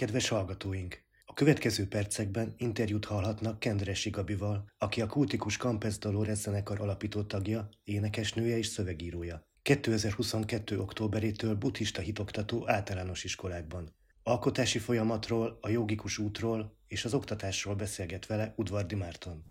[0.00, 1.02] Kedves hallgatóink!
[1.24, 7.68] A következő percekben interjút hallhatnak Kendresi Gabival, aki a kultikus Campes Dolores zenekar alapító tagja,
[7.84, 9.46] énekesnője és szövegírója.
[9.62, 10.78] 2022.
[10.78, 13.94] októberétől buddhista hitoktató általános iskolákban.
[14.22, 19.44] Alkotási folyamatról, a jogikus útról és az oktatásról beszélget vele Udvardi Márton.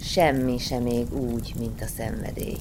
[0.00, 2.56] Semmi sem még úgy, mint a szenvedély.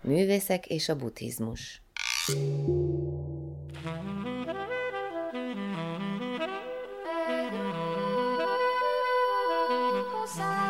[0.00, 1.82] Művészek és a buddhizmus.
[10.30, 10.69] Inside.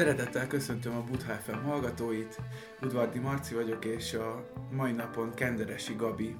[0.00, 2.40] Szeretettel köszöntöm a Budha FM hallgatóit,
[2.82, 6.36] Udvardi Marci vagyok, és a mai napon Kenderesi Gabi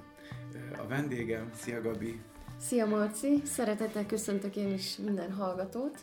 [0.78, 1.50] a vendégem.
[1.54, 2.20] Szia Gabi!
[2.60, 3.42] Szia Marci!
[3.44, 5.98] Szeretettel köszöntök én is minden hallgatót.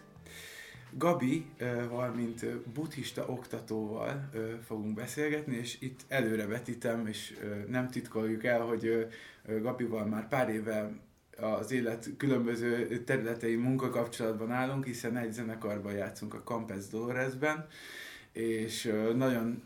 [0.92, 1.46] Gabi,
[1.90, 4.30] valamint buddhista oktatóval
[4.66, 9.08] fogunk beszélgetni, és itt előrevetítem, és nem titkoljuk el, hogy
[9.62, 10.92] Gabival már pár éve
[11.40, 17.68] az élet különböző területei munkakapcsolatban állunk, hiszen egy zenekarban játszunk a Campes Doloresben,
[18.32, 19.64] és nagyon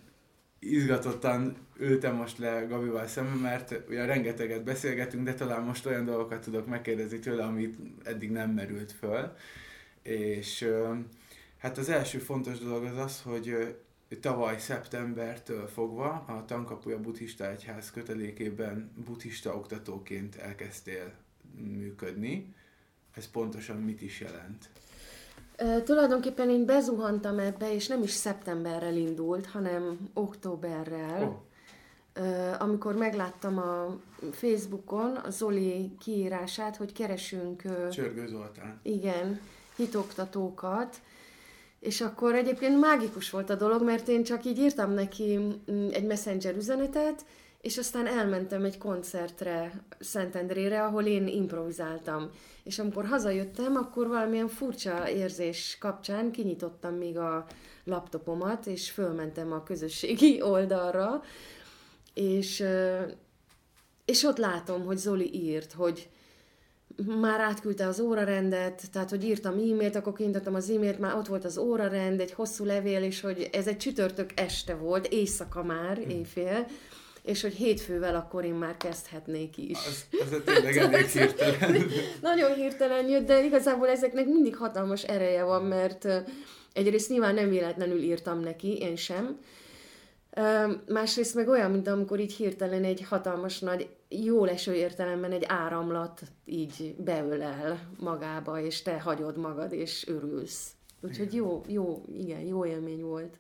[0.60, 6.44] izgatottan ültem most le Gabival szemben, mert ugye rengeteget beszélgetünk, de talán most olyan dolgokat
[6.44, 9.34] tudok megkérdezni tőle, amit eddig nem merült föl.
[10.02, 10.70] És
[11.58, 13.76] hát az első fontos dolog az az, hogy
[14.20, 21.14] tavaly szeptembertől fogva a Tankapuja Buddhista Egyház kötelékében buddhista oktatóként elkezdtél
[21.56, 22.56] működni.
[23.16, 24.70] Ez pontosan mit is jelent?
[25.56, 31.24] E, tulajdonképpen én bezuhantam ebbe, és nem is szeptemberrel indult, hanem októberrel.
[31.24, 31.36] Oh.
[32.24, 34.00] E, amikor megláttam a
[34.32, 37.62] Facebookon a Zoli kiírását, hogy keresünk...
[37.92, 38.80] Csörgő Zoltán.
[38.84, 39.40] Igen,
[39.76, 41.02] hitoktatókat,
[41.80, 45.40] és akkor egyébként mágikus volt a dolog, mert én csak így írtam neki
[45.92, 47.26] egy messenger üzenetet,
[47.62, 52.30] és aztán elmentem egy koncertre Szentendrére, ahol én improvizáltam.
[52.64, 57.46] És amikor hazajöttem, akkor valamilyen furcsa érzés kapcsán kinyitottam még a
[57.84, 61.22] laptopomat, és fölmentem a közösségi oldalra,
[62.14, 62.64] és,
[64.06, 66.10] és ott látom, hogy Zoli írt, hogy
[67.20, 71.46] már átküldte az órarendet, tehát hogy írtam e-mailt, akkor kinyitottam az e-mailt, már ott volt
[71.46, 76.10] az órarend, egy hosszú levél, és hogy ez egy csütörtök este volt, éjszaka már, hm.
[76.10, 76.68] éjfél,
[77.24, 79.78] és hogy hétfővel akkor én már kezdhetnék is.
[79.78, 81.86] Az, az tényleg elég hirtelen.
[82.22, 86.08] Nagyon hirtelen jött, de igazából ezeknek mindig hatalmas ereje van, mert
[86.74, 89.40] egyrészt nyilván nem véletlenül írtam neki, én sem.
[90.88, 96.22] Másrészt meg olyan, mint amikor így hirtelen egy hatalmas nagy, jó leső értelemben egy áramlat
[96.46, 100.72] így beölel magába, és te hagyod magad, és örülsz.
[101.02, 103.40] Úgyhogy jó, jó, igen, jó élmény volt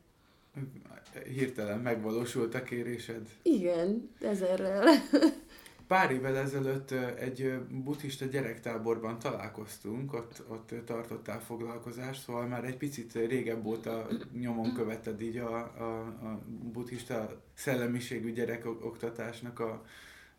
[1.15, 3.29] hirtelen megvalósult a kérésed?
[3.41, 4.87] Igen, ezerrel.
[5.87, 13.13] Pár évvel ezelőtt egy buddhista gyerektáborban találkoztunk, ott, ott tartottál foglalkozást, szóval már egy picit
[13.13, 14.07] régebb óta
[14.39, 16.41] nyomon követed így a, a, a
[16.71, 19.83] buddhista szellemiségű gyerekoktatásnak a,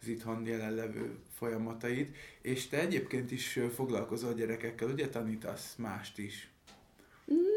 [0.00, 6.50] az itthon jelenlevő folyamatait, és te egyébként is foglalkozol gyerekekkel, ugye tanítasz mást is?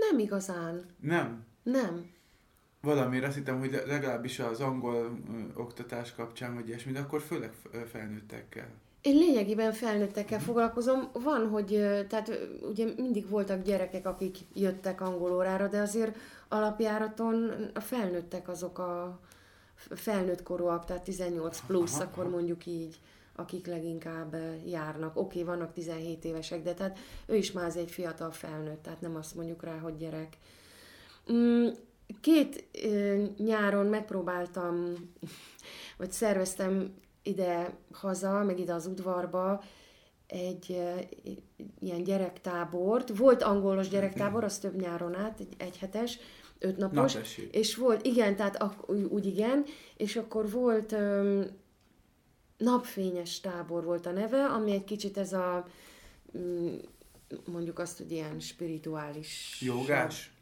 [0.10, 0.86] Nem igazán.
[1.00, 1.46] Nem?
[1.64, 2.15] Nem.
[2.86, 7.52] Valamire azt hittem, hogy legalábbis az angol ö, oktatás kapcsán, vagy ilyesmi, de akkor főleg
[7.92, 8.68] felnőttekkel.
[9.02, 11.10] Én lényegében felnőttekkel foglalkozom.
[11.14, 11.68] Van, hogy
[12.10, 12.40] tehát
[12.70, 16.18] ugye mindig voltak gyerekek, akik jöttek angol órára, de azért
[16.48, 19.20] alapjáraton a felnőttek azok a
[19.90, 22.34] felnőtt korúak, tehát 18 plusz, Aha, akkor aha.
[22.34, 23.00] mondjuk így,
[23.36, 24.36] akik leginkább
[24.66, 25.18] járnak.
[25.18, 29.16] Oké, okay, vannak 17 évesek, de tehát ő is már egy fiatal felnőtt, tehát nem
[29.16, 30.38] azt mondjuk rá, hogy gyerek.
[32.22, 34.94] Két ö, nyáron megpróbáltam,
[35.98, 36.94] vagy szerveztem
[37.24, 39.64] ide haza, meg ide az udvarba
[40.28, 41.00] egy ö,
[41.80, 43.18] ilyen gyerektábort.
[43.18, 46.20] Volt angolos gyerektábor, az több nyáron át, egy egyhetes,
[46.60, 47.14] ötnapos.
[47.14, 47.56] Na, tessék.
[47.56, 49.64] És volt, igen, tehát ak- úgy, igen,
[49.98, 51.46] és akkor volt öm,
[52.58, 55.68] napfényes tábor volt a neve, ami egy kicsit ez a
[56.38, 56.76] mm,
[57.46, 59.58] mondjuk azt, hogy ilyen spirituális.
[59.62, 60.34] Jogás?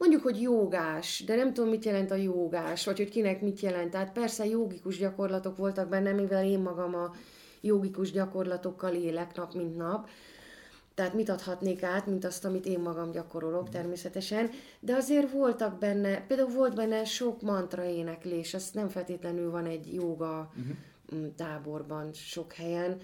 [0.00, 3.90] Mondjuk, hogy jogás, de nem tudom, mit jelent a jogás, vagy hogy kinek mit jelent.
[3.90, 7.14] Tehát persze jogikus gyakorlatok voltak benne, mivel én magam a
[7.60, 10.08] jogikus gyakorlatokkal élek nap, mint nap.
[10.94, 14.50] Tehát mit adhatnék át, mint azt, amit én magam gyakorolok természetesen.
[14.80, 19.94] De azért voltak benne, például volt benne sok mantra éneklés, az nem feltétlenül van egy
[19.94, 21.34] joga uh-huh.
[21.36, 22.96] táborban sok helyen.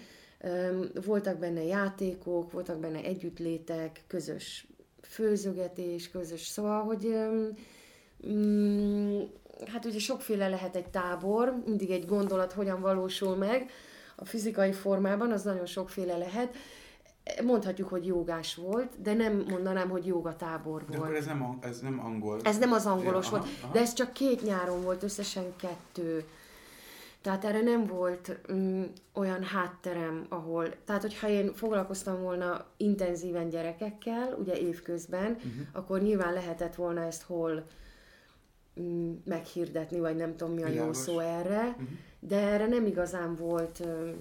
[1.04, 4.66] Voltak benne játékok, voltak benne együttlétek, közös
[5.08, 7.14] főzögetés, közös, szóval, hogy
[8.28, 9.20] mm,
[9.72, 13.70] hát ugye sokféle lehet egy tábor, mindig egy gondolat hogyan valósul meg
[14.16, 16.56] a fizikai formában, az nagyon sokféle lehet.
[17.44, 21.02] Mondhatjuk, hogy jogás volt, de nem mondanám, hogy jogatábor De volt.
[21.02, 22.40] akkor ez nem, ez nem angol.
[22.42, 23.72] Ez nem az angolos Ja, volt, aha.
[23.72, 26.24] de ez csak két nyáron volt, összesen kettő.
[27.26, 28.82] Tehát erre nem volt mm,
[29.12, 30.68] olyan hátterem, ahol...
[30.84, 35.52] Tehát, hogyha én foglalkoztam volna intenzíven gyerekekkel, ugye évközben, uh-huh.
[35.72, 37.66] akkor nyilván lehetett volna ezt hol
[38.80, 40.96] mm, meghirdetni, vagy nem tudom mi a jó Világos.
[40.96, 41.88] szó erre, uh-huh.
[42.20, 44.12] de erre nem igazán volt mm,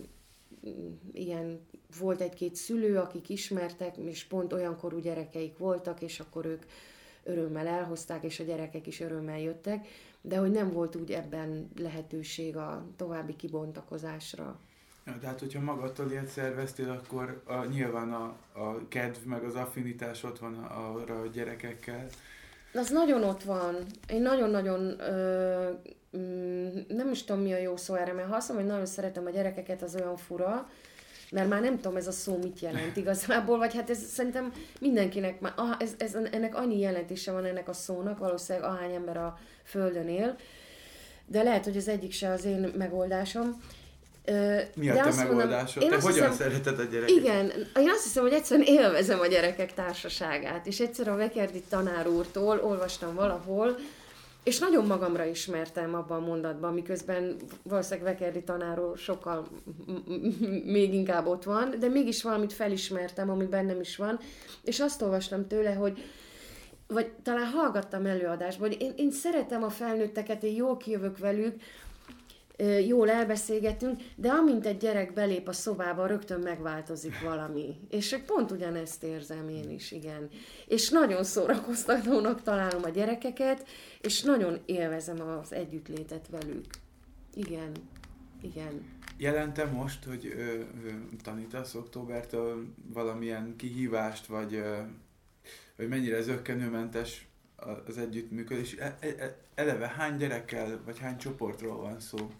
[1.13, 1.59] ilyen,
[1.99, 6.63] volt egy-két szülő, akik ismertek, és pont olyan korú gyerekeik voltak, és akkor ők
[7.23, 9.87] örömmel elhozták, és a gyerekek is örömmel jöttek,
[10.27, 14.59] de hogy nem volt úgy ebben lehetőség a további kibontakozásra.
[15.05, 18.23] Ja, de hát, hogyha magadtól ilyet szerveztél, akkor a, nyilván a,
[18.53, 22.07] a kedv meg az affinitás ott van a- arra a gyerekekkel.
[22.73, 23.75] Az nagyon ott van.
[24.09, 25.69] Én nagyon-nagyon, ö,
[26.17, 28.91] mm, nem is tudom mi a jó szó erre, mert ha azt mondom, hogy nagyon
[28.91, 30.69] szeretem a gyerekeket, az olyan fura,
[31.31, 35.39] mert már nem tudom ez a szó mit jelent igazából, vagy hát ez szerintem mindenkinek,
[35.39, 39.37] már, ah, ez, ez, ennek annyi jelentése van ennek a szónak, valószínűleg ahány ember a
[39.65, 40.35] földön él,
[41.25, 43.61] de lehet, hogy az egyik se az én megoldásom.
[44.75, 45.83] Mi a de te azt mondom, megoldásod?
[45.83, 47.09] én te hogyan hiszem- szereted a gyereket?
[47.09, 52.07] igen, én azt hiszem, hogy egyszerűen élvezem a gyerekek társaságát, és egyszer a Vekerdi tanár
[52.07, 53.75] úrtól olvastam valahol,
[54.43, 59.47] és nagyon magamra ismertem abban a mondatban, miközben valószínűleg Vekerdi tanár úr sokkal
[60.65, 64.19] még inkább ott van, de mégis valamit felismertem, ami bennem is van,
[64.63, 66.03] és azt olvastam tőle, hogy
[66.87, 71.61] vagy talán hallgattam előadásból, hogy én, én szeretem a felnőtteket, én jól kijövök velük,
[72.87, 77.79] jól elbeszélgetünk, de amint egy gyerek belép a szobába, rögtön megváltozik valami.
[77.89, 80.29] És pont ugyanezt érzem én is, igen.
[80.67, 83.67] És nagyon szórakoztatónak találom a gyerekeket,
[84.01, 86.65] és nagyon élvezem az együttlétet velük.
[87.33, 87.71] Igen,
[88.41, 88.93] igen.
[89.17, 90.59] Jelente most, hogy ö,
[91.23, 94.77] tanítasz októbertől valamilyen kihívást, vagy, ö,
[95.75, 97.27] vagy mennyire zöggenőmentes
[97.87, 98.75] az együttműködés?
[98.75, 102.31] E- e- eleve hány gyerekkel, vagy hány csoportról van szó?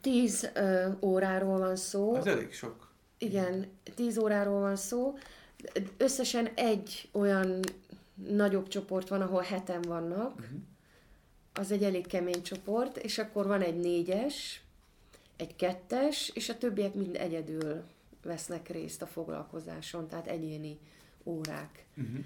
[0.00, 2.14] Tíz ö, óráról van szó.
[2.14, 2.90] Az elég sok.
[3.18, 5.14] Igen, 10 óráról van szó.
[5.96, 7.60] Összesen egy olyan
[8.14, 10.38] nagyobb csoport van, ahol heten vannak.
[10.38, 10.54] Mhm.
[11.54, 14.62] Az egy elég kemény csoport, és akkor van egy négyes,
[15.36, 17.82] egy kettes, és a többiek mind egyedül
[18.22, 20.78] vesznek részt a foglalkozáson, tehát egyéni
[21.24, 21.84] órák.
[21.96, 22.24] Uh-huh.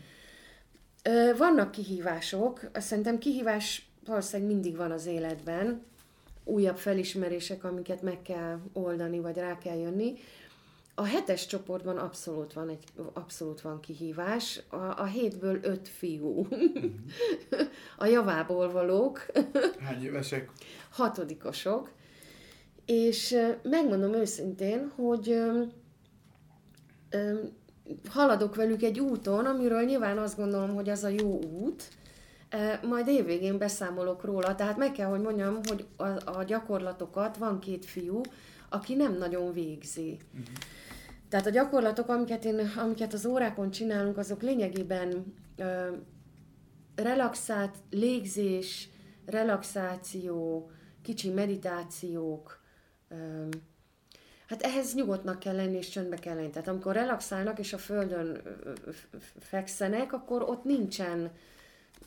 [1.38, 5.84] Vannak kihívások, azt szerintem kihívás valószínűleg mindig van az életben,
[6.44, 10.14] újabb felismerések, amiket meg kell oldani, vagy rá kell jönni.
[10.94, 14.60] A hetes csoportban abszolút van, egy, abszolút van kihívás.
[14.68, 16.48] A, a hétből öt fiú.
[17.98, 19.26] a javából valók,
[19.86, 20.50] Hány évesek?
[20.90, 21.90] hatodikosok.
[22.86, 25.40] És megmondom őszintén, hogy
[28.08, 31.88] haladok velük egy úton, amiről nyilván azt gondolom, hogy az a jó út,
[32.82, 37.84] majd évvégén beszámolok róla, tehát meg kell, hogy mondjam, hogy a, a gyakorlatokat van két
[37.84, 38.20] fiú,
[38.68, 40.18] aki nem nagyon végzi.
[41.28, 45.88] Tehát a gyakorlatok, amiket, én, amiket az órákon csinálunk, azok lényegében ö,
[46.94, 48.88] relaxát, légzés,
[49.26, 50.70] relaxáció,
[51.02, 52.60] kicsi meditációk,
[53.08, 53.48] ö,
[54.46, 56.50] Hát ehhez nyugodtnak kell lenni, és csöndbe kell lenni.
[56.50, 58.42] Tehát amikor relaxálnak, és a földön
[59.38, 61.30] fekszenek, akkor ott nincsen,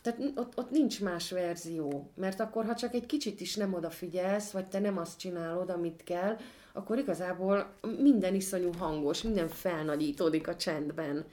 [0.02, 2.12] tehát ott, ott nincs más verzió.
[2.16, 6.04] Mert akkor, ha csak egy kicsit is nem odafigyelsz, vagy te nem azt csinálod, amit
[6.04, 6.38] kell,
[6.74, 11.26] akkor igazából minden iszonyú hangos, minden felnagyítódik a csendben.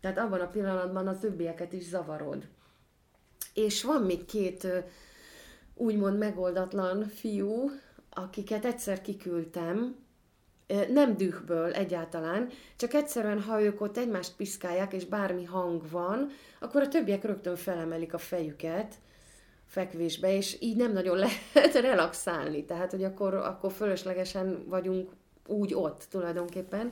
[0.00, 2.46] Tehát abban a pillanatban a többieket is zavarod.
[3.54, 4.66] És van még két
[5.74, 7.70] úgymond megoldatlan fiú,
[8.10, 9.96] akiket egyszer kiküldtem,
[10.92, 16.82] nem dühből egyáltalán, csak egyszerűen, ha ők ott egymást piszkálják, és bármi hang van, akkor
[16.82, 18.94] a többiek rögtön felemelik a fejüket
[19.66, 22.64] fekvésbe, és így nem nagyon lehet relaxálni.
[22.64, 25.10] Tehát, hogy akkor, akkor fölöslegesen vagyunk
[25.46, 26.90] úgy ott tulajdonképpen.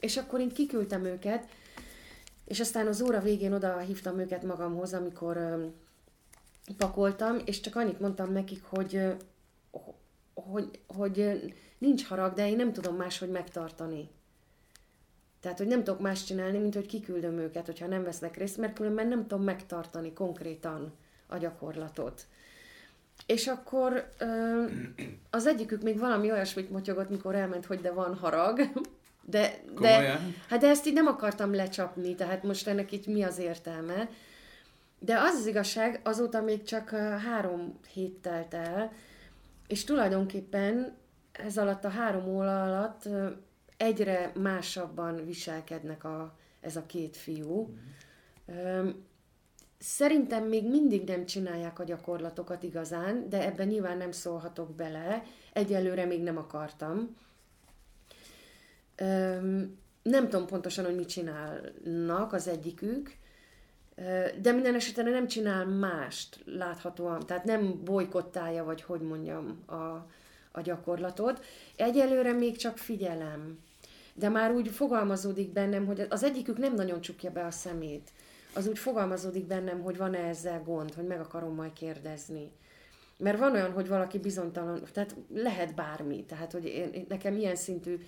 [0.00, 1.48] És akkor én kiküldtem őket,
[2.44, 5.38] és aztán az óra végén oda hívtam őket magamhoz, amikor
[6.76, 9.00] pakoltam, és csak annyit mondtam nekik, hogy,
[10.34, 11.40] hogy, hogy
[11.80, 14.08] nincs harag, de én nem tudom máshogy megtartani.
[15.40, 18.74] Tehát, hogy nem tudok más csinálni, mint hogy kiküldöm őket, hogyha nem vesznek részt, mert
[18.74, 20.92] különben nem tudom megtartani konkrétan
[21.26, 22.26] a gyakorlatot.
[23.26, 24.08] És akkor
[25.30, 28.60] az egyikük még valami olyasmit motyogott, mikor elment, hogy de van harag,
[29.30, 33.38] de, de, hát de ezt így nem akartam lecsapni, tehát most ennek itt mi az
[33.38, 34.08] értelme.
[34.98, 36.88] De az az igazság, azóta még csak
[37.26, 38.92] három hét telt el,
[39.66, 40.96] és tulajdonképpen
[41.44, 43.08] ez alatt a három óra alatt
[43.76, 47.74] egyre másabban viselkednek a, ez a két fiú.
[48.52, 48.88] Mm.
[49.82, 55.22] Szerintem még mindig nem csinálják a gyakorlatokat igazán, de ebben nyilván nem szólhatok bele.
[55.52, 57.16] Egyelőre még nem akartam.
[60.02, 63.16] Nem tudom pontosan, hogy mit csinálnak az egyikük,
[64.40, 70.06] de minden esetben nem csinál mást láthatóan, tehát nem bolykottálja, vagy hogy mondjam, a,
[70.52, 71.44] a gyakorlatot.
[71.76, 73.58] Egyelőre még csak figyelem.
[74.14, 78.10] De már úgy fogalmazódik bennem, hogy az egyikük nem nagyon csukja be a szemét.
[78.54, 82.50] Az úgy fogalmazódik bennem, hogy van-e ezzel gond, hogy meg akarom majd kérdezni.
[83.16, 86.24] Mert van olyan, hogy valaki bizonytalan, tehát lehet bármi.
[86.24, 87.98] Tehát, hogy én, nekem ilyen szintű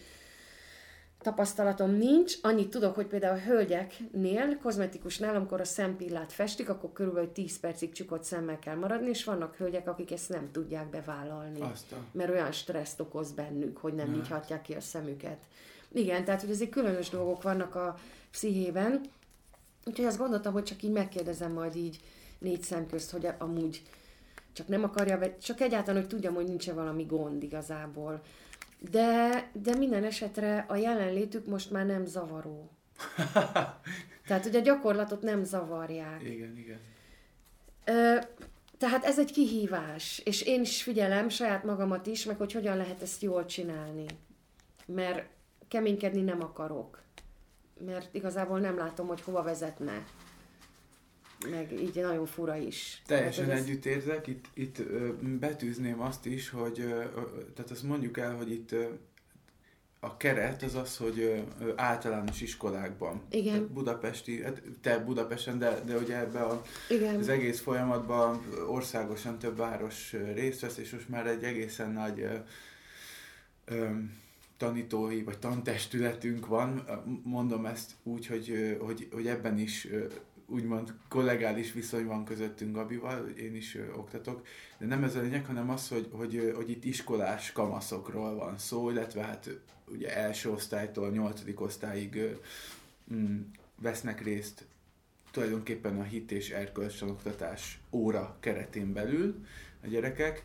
[1.23, 2.35] tapasztalatom nincs.
[2.43, 7.93] Annyit tudok, hogy például a hölgyeknél, kozmetikusnál, amikor a szempillát festik, akkor körülbelül 10 percig
[7.93, 11.61] csukott szemmel kell maradni, és vannak hölgyek, akik ezt nem tudják bevállalni.
[11.61, 12.07] Aztán.
[12.13, 15.39] Mert olyan stresszt okoz bennük, hogy nem így hatják ki a szemüket.
[15.93, 17.99] Igen, tehát hogy ezek különös dolgok vannak a
[18.31, 19.01] pszichében.
[19.85, 22.01] Úgyhogy azt gondoltam, hogy csak így megkérdezem majd így
[22.39, 23.83] négy szem közt, hogy amúgy
[24.53, 28.21] csak nem akarja, csak egyáltalán, hogy tudjam, hogy nincs-e valami gond igazából.
[28.91, 32.71] De, de minden esetre a jelenlétük most már nem zavaró.
[34.27, 36.23] Tehát, hogy a gyakorlatot nem zavarják.
[36.23, 36.81] Igen, igen.
[37.85, 38.17] Ö,
[38.79, 43.03] tehát ez egy kihívás, és én is figyelem saját magamat is, meg hogy hogyan lehet
[43.03, 44.07] ezt jól csinálni.
[44.87, 45.29] Mert
[45.69, 47.03] keménykedni nem akarok.
[47.87, 50.05] Mert igazából nem látom, hogy hova vezetne
[51.51, 53.03] meg így nagyon fura is.
[53.07, 54.83] Teljesen tehát, együtt érzek, itt, itt
[55.23, 56.75] betűzném azt is, hogy
[57.55, 58.75] tehát azt mondjuk el, hogy itt
[60.05, 61.45] a keret az az, hogy
[61.77, 63.23] általános iskolákban.
[63.31, 63.69] Igen.
[63.73, 67.19] Budapesti, hát te Budapesten, de, de ugye ebbe a, Igen.
[67.19, 72.35] az egész folyamatban országosan több város részt vesz, és most már egy egészen nagy ö,
[73.65, 73.89] ö,
[74.57, 76.85] tanítói vagy tantestületünk van.
[77.23, 79.89] Mondom ezt úgy, hogy, hogy, hogy ebben is
[80.53, 84.47] úgymond kollegális viszony van közöttünk Gabival, én is ö, oktatok,
[84.79, 88.91] de nem ez a lényeg, hanem az, hogy, hogy, hogy itt iskolás kamaszokról van szó,
[88.91, 89.51] illetve hát
[89.87, 92.31] ugye első osztálytól nyolcadik osztályig ö,
[93.15, 93.41] mm,
[93.81, 94.65] vesznek részt
[95.31, 99.47] tulajdonképpen a hit és erkölcstanoktatás óra keretén belül
[99.83, 100.45] a gyerekek,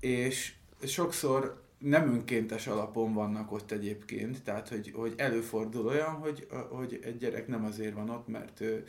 [0.00, 0.54] és
[0.84, 7.16] sokszor nem önkéntes alapon vannak ott egyébként, tehát hogy, hogy előfordul olyan, hogy, hogy egy
[7.16, 8.84] gyerek nem azért van ott, mert ő,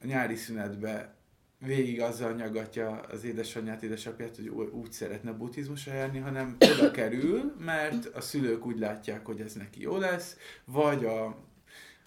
[0.00, 1.16] a nyári szünetbe
[1.58, 8.06] végig azzal nyagatja az édesanyját, édesapját, hogy úgy szeretne buddhizmusra járni, hanem oda kerül, mert
[8.06, 11.36] a szülők úgy látják, hogy ez neki jó lesz, vagy a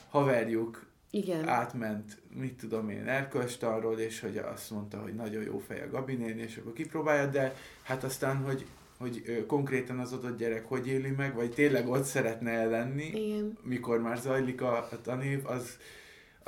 [0.10, 1.48] haverjuk igen.
[1.48, 6.16] átment, mit tudom én, erkölcstalról, és hogy azt mondta, hogy nagyon jó fej a Gabi
[6.16, 8.66] néni, és akkor kipróbálja, de hát aztán, hogy,
[8.98, 13.58] hogy konkrétan az adott gyerek hogy éli meg, vagy tényleg ott szeretne lenni, Igen.
[13.64, 15.78] mikor már zajlik a, a tanév, az,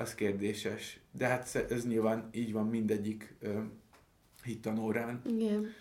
[0.02, 1.00] az kérdéses.
[1.12, 3.58] De hát ez nyilván így van mindegyik uh,
[4.44, 5.22] hittanórán.
[5.26, 5.74] Igen.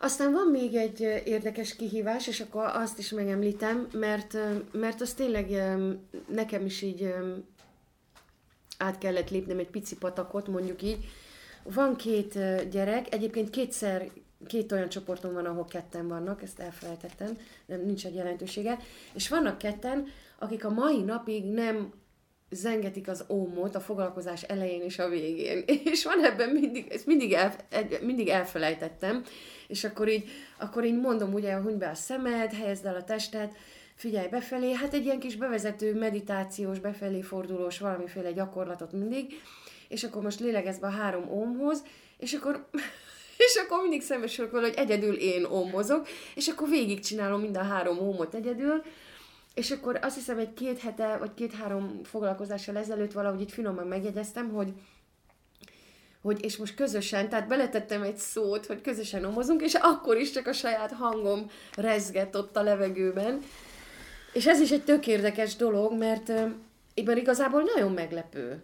[0.00, 5.00] Aztán van még egy ö, érdekes kihívás, és akkor azt is megemlítem, mert, ö, mert
[5.00, 5.92] az tényleg ö,
[6.28, 7.34] nekem is így ö,
[8.78, 11.04] át kellett lépnem egy pici patakot, mondjuk így.
[11.62, 14.10] Van két ö, gyerek, egyébként kétszer,
[14.46, 18.78] két olyan csoportom van, ahol ketten vannak, ezt elfelejtettem, nem, nincs egy jelentősége,
[19.14, 20.06] és vannak ketten,
[20.38, 21.92] akik a mai napig nem
[22.50, 25.64] zengetik az ómot a foglalkozás elején és a végén.
[25.92, 27.54] És van ebben mindig, ezt mindig, el,
[28.00, 29.24] mindig elfelejtettem,
[29.68, 30.28] és akkor így,
[30.58, 33.54] akkor így mondom ugye, hogy be a szemed, helyezd el a testet,
[33.94, 39.40] figyelj befelé, hát egy ilyen kis bevezető, meditációs, befelé fordulós valamiféle gyakorlatot mindig,
[39.88, 41.82] és akkor most lélegezz be a három ómhoz,
[42.18, 42.68] és akkor
[43.46, 47.98] és akkor mindig szembesülök vele, hogy egyedül én ómozok, és akkor végigcsinálom mind a három
[47.98, 48.82] ómot egyedül,
[49.58, 54.50] és akkor azt hiszem, egy két hete, vagy két-három foglalkozással ezelőtt valahogy itt finoman megjegyeztem,
[54.50, 54.72] hogy
[56.22, 60.46] hogy és most közösen, tehát beletettem egy szót, hogy közösen omozunk, és akkor is csak
[60.46, 63.42] a saját hangom rezgett ott a levegőben.
[64.32, 68.62] És ez is egy tök érdekes dolog, mert uh, igazából nagyon meglepő.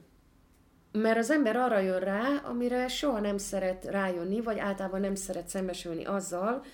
[0.93, 5.49] Mert az ember arra jön rá, amire soha nem szeret rájönni, vagy általában nem szeret
[5.49, 6.65] szembesülni azzal,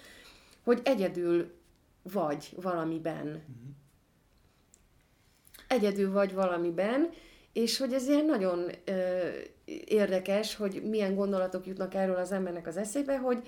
[0.65, 1.55] hogy egyedül
[2.03, 3.27] vagy valamiben.
[3.27, 3.80] Mm-hmm
[5.71, 7.11] egyedül vagy valamiben,
[7.53, 9.29] és hogy ez ilyen nagyon ö,
[9.85, 13.43] érdekes, hogy milyen gondolatok jutnak erről az embernek az eszébe, hogy,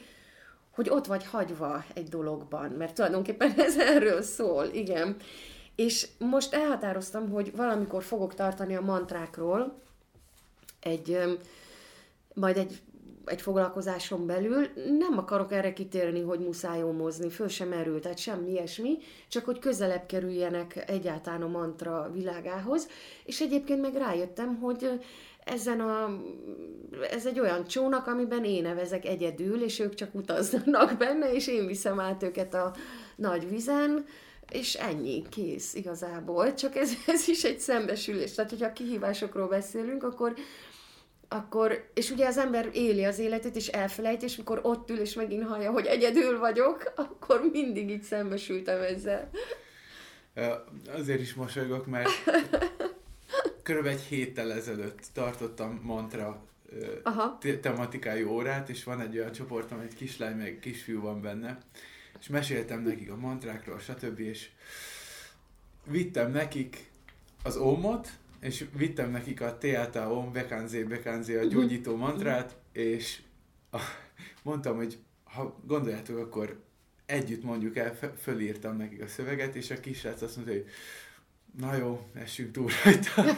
[0.71, 5.17] hogy ott vagy hagyva egy dologban, mert tulajdonképpen ez erről szól, igen.
[5.77, 9.81] És most elhatároztam, hogy valamikor fogok tartani a mantrákról,
[10.81, 11.19] egy,
[12.35, 12.83] majd egy
[13.25, 18.51] egy foglalkozáson belül nem akarok erre kitérni, hogy muszáj omozni, föl sem merül, tehát semmi
[18.51, 18.99] ilyesmi,
[19.29, 22.89] csak hogy közelebb kerüljenek egyáltalán a mantra világához,
[23.25, 25.01] és egyébként meg rájöttem, hogy
[25.45, 26.19] ezen a,
[27.11, 31.67] ez egy olyan csónak, amiben én nevezek egyedül, és ők csak utaznak benne, és én
[31.67, 32.75] viszem át őket a
[33.17, 34.05] nagy vizen,
[34.51, 36.55] és ennyi, kész igazából.
[36.55, 38.33] Csak ez, ez is egy szembesülés.
[38.33, 40.35] Tehát, hogyha kihívásokról beszélünk, akkor
[41.33, 45.15] akkor, és ugye az ember éli az életet, és elfelejt, és mikor ott ül, és
[45.15, 49.31] megint hallja, hogy egyedül vagyok, akkor mindig így szembesültem ezzel.
[50.93, 52.09] Azért is mosolygok, mert
[53.63, 56.45] körülbelül egy héttel ezelőtt tartottam mantra
[57.03, 57.39] Aha.
[57.61, 61.59] tematikájú órát, és van egy olyan csoportom, egy kislány, meg kisfiú van benne,
[62.21, 64.19] és meséltem nekik a mantrákról, stb.
[64.19, 64.49] és
[65.85, 66.91] vittem nekik
[67.43, 68.09] az ómot,
[68.43, 73.23] és vittem nekik a Teata Om Bekanzé Bekanzé a gyógyító mantrát, és
[73.71, 73.79] a,
[74.43, 76.63] mondtam, hogy ha gondoljátok, akkor
[77.07, 80.67] együtt mondjuk el, fölírtam nekik a szöveget, és a kisrác azt mondta, hogy
[81.59, 83.25] na jó, essünk túl rajta.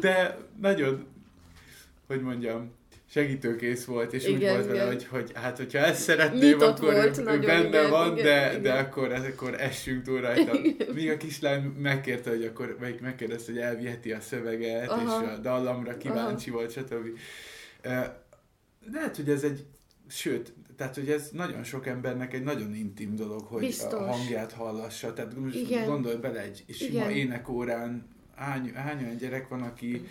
[0.00, 1.06] De nagyon,
[2.06, 2.72] hogy mondjam,
[3.14, 6.92] segítőkész volt, és igen, úgy volt vele, hogy, hogy hát, hogyha ezt szeretném, Nyitott akkor
[6.92, 8.62] volt, ő, ő benne igen, van, igen, de, igen.
[8.62, 10.52] de akkor, ez, akkor essünk túl rajta.
[10.94, 15.22] Míg a kislány megkérte, hogy akkor meg, megkérdezte, hogy elviheti a szöveget, Aha.
[15.22, 16.58] és a dallamra kíváncsi Aha.
[16.58, 17.18] volt, stb.
[18.92, 19.64] Lehet, hogy ez egy,
[20.08, 23.92] sőt, tehát, hogy ez nagyon sok embernek egy nagyon intim dolog, hogy Biztos.
[23.92, 25.12] a hangját hallassa.
[25.12, 25.86] Tehát Igen.
[25.86, 30.06] gondolj bele egy sima énekórán, hány, hány olyan gyerek van, aki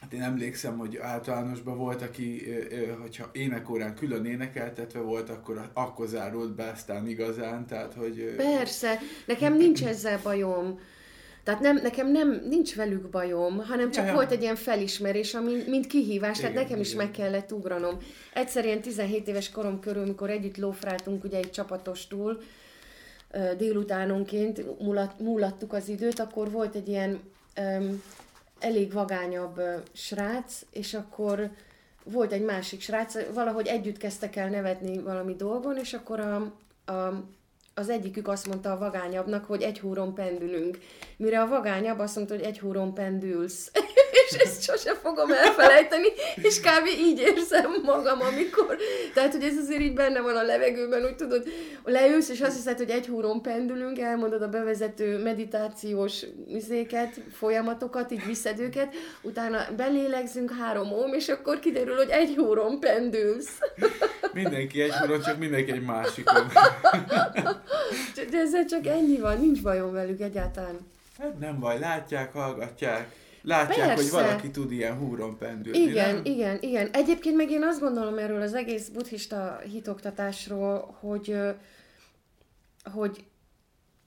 [0.00, 2.42] Hát én emlékszem, hogy általánosban volt, aki,
[3.00, 8.34] hogyha énekórán külön énekeltetve volt, akkor, akkor zárult be aztán igazán, tehát hogy...
[8.36, 10.80] Persze, nekem nincs ezzel bajom.
[11.44, 15.62] Tehát nem, nekem nem, nincs velük bajom, hanem csak ja, volt egy ilyen felismerés, ami,
[15.66, 16.90] mint kihívás, igen, tehát nekem igen.
[16.90, 17.98] is meg kellett ugranom.
[18.32, 22.40] Egyszer ilyen 17 éves korom körül, mikor együtt lófráltunk ugye egy csapatostól,
[23.56, 24.80] délutánonként
[25.20, 27.20] múlattuk az időt, akkor volt egy ilyen
[27.60, 28.02] um,
[28.58, 29.60] elég vagányabb
[29.92, 31.50] srác, és akkor
[32.04, 36.52] volt egy másik srác, valahogy együtt kezdtek el nevetni valami dolgon, és akkor a,
[36.92, 37.24] a,
[37.78, 40.78] az egyikük azt mondta a vagányabbnak, hogy egy húron pendülünk.
[41.16, 43.70] Mire a vagányabb azt mondta, hogy egy húron pendülsz.
[44.30, 46.86] és ezt sose fogom elfelejteni, és kb.
[46.98, 48.76] így érzem magam, amikor,
[49.14, 51.46] tehát, hogy ez azért így benne van a levegőben, úgy tudod,
[51.84, 58.26] leülsz, és azt hiszed, hogy egy húron pendülünk, elmondod a bevezető meditációs izéket, folyamatokat, így
[58.26, 63.58] viszed őket, utána belélegzünk három óm, és akkor kiderül, hogy egy húron pendülsz.
[64.32, 66.46] Mindenki egy húron, csak mindenki egy másikon.
[68.30, 70.76] De ezzel csak ennyi van, nincs bajom velük egyáltalán.
[71.18, 74.02] Hát nem baj, látják, hallgatják látják, Persze.
[74.02, 76.24] hogy valaki tud ilyen húron pendülni, Igen, nem?
[76.24, 76.88] igen, igen.
[76.92, 81.36] Egyébként meg én azt gondolom erről az egész buddhista hitoktatásról, hogy,
[82.92, 83.24] hogy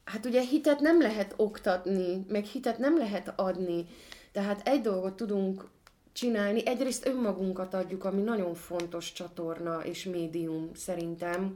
[0.04, 3.86] hát ugye hitet nem lehet oktatni, meg hitet nem lehet adni.
[4.32, 5.68] Tehát egy dolgot tudunk
[6.14, 6.68] csinálni.
[6.68, 11.54] Egyrészt önmagunkat adjuk, ami nagyon fontos csatorna és médium szerintem,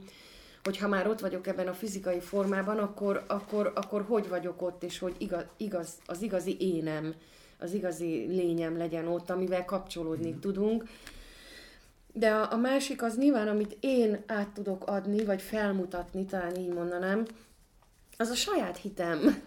[0.66, 4.82] hogy ha már ott vagyok ebben a fizikai formában, akkor, akkor, akkor hogy vagyok ott,
[4.82, 7.14] és hogy igaz, igaz, az igazi énem,
[7.58, 10.38] az igazi lényem legyen ott, amivel kapcsolódni mm.
[10.38, 10.84] tudunk.
[12.12, 16.72] De a, a másik az nyilván, amit én át tudok adni, vagy felmutatni, talán így
[16.72, 17.26] mondanám,
[18.16, 19.42] az a saját hitem.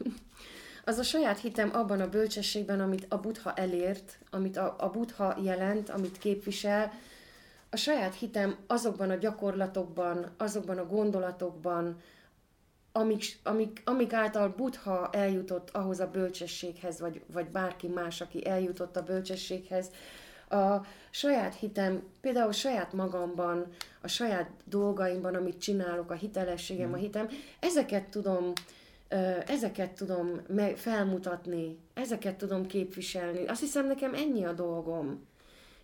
[0.86, 5.38] az a saját hitem abban a bölcsességben, amit a Buddha elért, amit a, a Buddha
[5.43, 6.91] jelent, amit képvisel,
[7.69, 12.01] a saját hitem azokban a gyakorlatokban, azokban a gondolatokban,
[12.91, 18.97] amik, amik, amik által Buddha eljutott ahhoz a bölcsességhez, vagy, vagy bárki más, aki eljutott
[18.97, 19.91] a bölcsességhez,
[20.49, 23.67] a saját hitem, például saját magamban,
[24.01, 27.01] a saját dolgaimban, amit csinálok, a hitelességem, a hmm.
[27.01, 27.27] hitem,
[27.60, 28.53] ezeket tudom,
[29.47, 30.41] ezeket tudom
[30.75, 33.45] felmutatni, ezeket tudom képviselni.
[33.45, 35.27] Azt hiszem, nekem ennyi a dolgom.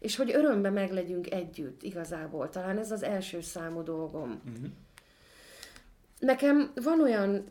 [0.05, 2.49] És hogy örömbe meglegyünk együtt, igazából.
[2.49, 4.41] Talán ez az első számú dolgom.
[4.45, 4.71] Uh-huh.
[6.19, 7.43] Nekem van olyan,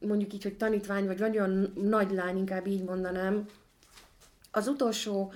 [0.00, 3.46] mondjuk így, hogy tanítvány, vagy van olyan nagy lány, inkább így mondanám,
[4.50, 5.32] az utolsó,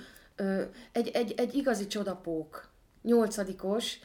[0.91, 2.69] egy, egy, egy igazi csodapók,
[3.01, 3.99] nyolcadikos,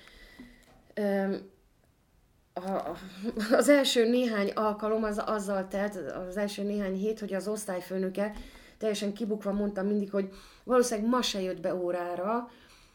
[3.51, 5.96] az első néhány alkalom az azzal telt,
[6.29, 8.33] az első néhány hét, hogy az osztályfőnöke
[8.79, 10.33] teljesen kibukva mondta mindig, hogy
[10.64, 12.51] valószínűleg ma se jött be órára,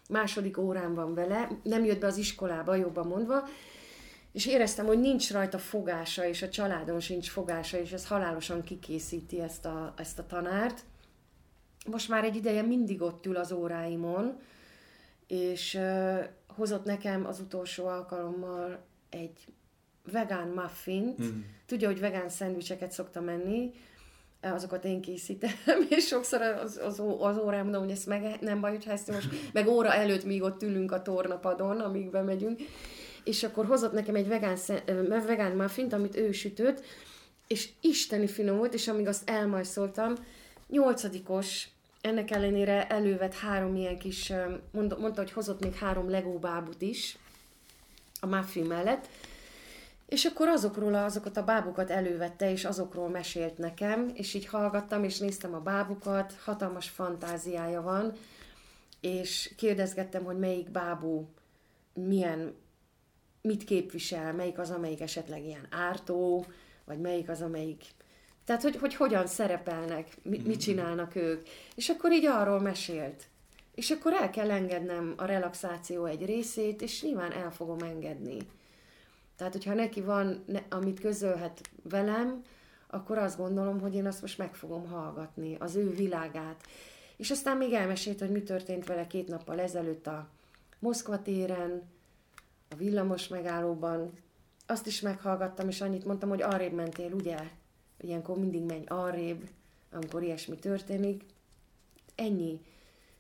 [0.10, 3.48] második órán van vele, nem jött be az iskolába, jobban mondva,
[4.32, 9.42] és éreztem, hogy nincs rajta fogása, és a családon sincs fogása, és ez halálosan kikészíti
[9.42, 10.84] ezt a, ezt a tanárt.
[11.86, 14.40] Most már egy ideje mindig ott ül az óráimon,
[15.28, 19.48] és uh, hozott nekem az utolsó alkalommal egy
[20.12, 21.22] vegán muffint.
[21.24, 21.40] Mm.
[21.66, 23.72] Tudja, hogy vegán szendvicseket szoktam menni,
[24.52, 25.52] azokat én készítem,
[25.90, 29.30] és sokszor az, az, az órám mondom, hogy ezt meg nem baj, hogy ezt most,
[29.54, 32.60] meg óra előtt még ott ülünk a tornapadon, amíg bemegyünk,
[33.24, 34.58] és akkor hozott nekem egy vegán,
[35.08, 36.84] vegán muffint, amit ő sütött,
[37.48, 40.14] és isteni finom volt, és amíg azt elmajszoltam,
[40.68, 41.68] nyolcadikos,
[42.02, 44.34] ennek ellenére elővett három ilyen kis,
[44.72, 47.18] mondta, mondta, hogy hozott még három Lego bábut is
[48.20, 49.08] a muffin mellett,
[50.14, 55.18] és akkor azokról azokat a bábukat elővette, és azokról mesélt nekem, és így hallgattam, és
[55.18, 58.14] néztem a bábukat, hatalmas fantáziája van,
[59.02, 61.30] és kérdezgettem, hogy melyik bábú
[61.94, 62.56] milyen,
[63.42, 66.46] mit képvisel, melyik az, amelyik esetleg ilyen ártó,
[66.86, 67.84] vagy melyik az, amelyik...
[68.46, 70.58] Tehát, hogy, hogy hogyan szerepelnek, mit, mit mm-hmm.
[70.58, 71.48] csinálnak ők.
[71.76, 73.24] És akkor így arról mesélt.
[73.76, 78.38] És akkor el kell engednem a relaxáció egy részét, és nyilván el fogom engedni.
[79.36, 82.42] Tehát, hogyha neki van, ne, amit közölhet velem,
[82.88, 86.64] akkor azt gondolom, hogy én azt most meg fogom hallgatni, az ő világát.
[87.18, 90.30] És aztán még elmesélt, hogy mi történt vele két nappal ezelőtt a
[90.80, 91.82] Moszkva téren,
[92.70, 94.12] a villamos megállóban.
[94.66, 97.38] Azt is meghallgattam, és annyit mondtam, hogy arrébb mentél, ugye?
[97.98, 99.50] Ilyenkor mindig menj arrébb,
[99.92, 101.26] amikor ilyesmi történik.
[102.16, 102.62] Ennyi.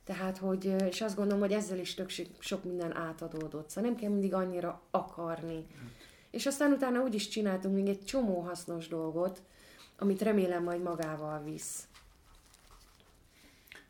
[0.03, 3.69] Tehát, hogy, és azt gondolom, hogy ezzel is tök sok minden átadódott.
[3.69, 5.65] Szóval nem kell mindig annyira akarni.
[6.33, 9.41] És aztán utána úgy is csináltunk még egy csomó hasznos dolgot,
[9.97, 11.87] amit remélem majd magával visz.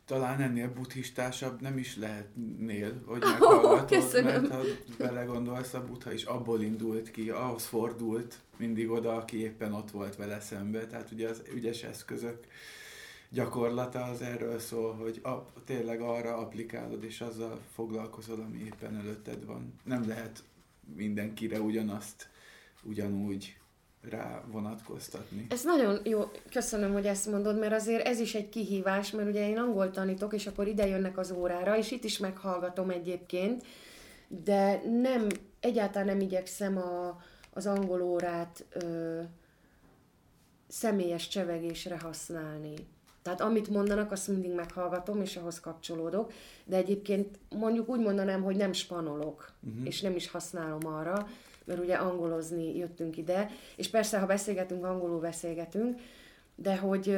[0.04, 4.60] Talán ennél buddhistásabb nem is lehetnél, hogy meghallgatod, oh, mert ha
[4.98, 10.16] belegondolsz, a buddha is abból indult ki, ahhoz fordult mindig oda, aki éppen ott volt
[10.16, 10.86] vele szembe.
[10.86, 12.46] Tehát ugye az ügyes eszközök
[13.28, 19.46] gyakorlata az erről szól, hogy a, tényleg arra applikálod, és azzal foglalkozol, ami éppen előtted
[19.46, 19.74] van.
[19.84, 20.42] Nem lehet
[20.94, 22.32] mindenkire ugyanazt
[22.84, 23.56] ugyanúgy
[24.10, 25.46] rá vonatkoztatni.
[25.50, 29.48] Ez nagyon jó, köszönöm, hogy ezt mondod, mert azért ez is egy kihívás, mert ugye
[29.48, 33.64] én angol tanítok, és akkor ide jönnek az órára, és itt is meghallgatom egyébként,
[34.28, 35.26] de nem,
[35.60, 39.20] egyáltalán nem igyekszem a, az angol órát ö,
[40.68, 42.74] személyes csevegésre használni.
[43.22, 46.32] Tehát amit mondanak, azt mindig meghallgatom, és ahhoz kapcsolódok,
[46.64, 49.86] de egyébként mondjuk úgy mondanám, hogy nem spanolok, uh-huh.
[49.86, 51.28] és nem is használom arra,
[51.64, 56.00] mert ugye angolozni jöttünk ide, és persze, ha beszélgetünk, angolul beszélgetünk,
[56.54, 57.16] de hogy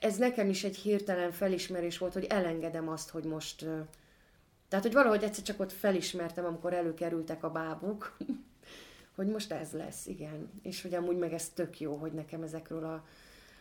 [0.00, 3.64] ez nekem is egy hirtelen felismerés volt, hogy elengedem azt, hogy most...
[4.68, 8.16] Tehát, hogy valahogy egyszer csak ott felismertem, amikor előkerültek a bábuk,
[9.16, 10.50] hogy most ez lesz, igen.
[10.62, 13.04] És hogy amúgy meg ez tök jó, hogy nekem ezekről a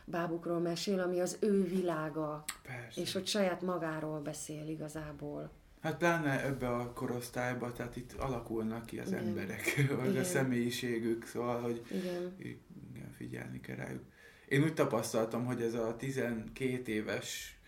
[0.06, 2.44] bábukról mesél, ami az ő világa.
[2.64, 3.02] Persze.
[3.02, 5.50] És hogy saját magáról beszél igazából.
[5.82, 9.26] Hát pláne ebbe a korosztályba, tehát itt alakulnak ki az igen.
[9.26, 12.36] emberek, vagy a személyiségük, szóval, hogy igen.
[12.38, 14.04] igen, figyelni kell rájuk.
[14.48, 17.60] Én úgy tapasztaltam, hogy ez a 12 éves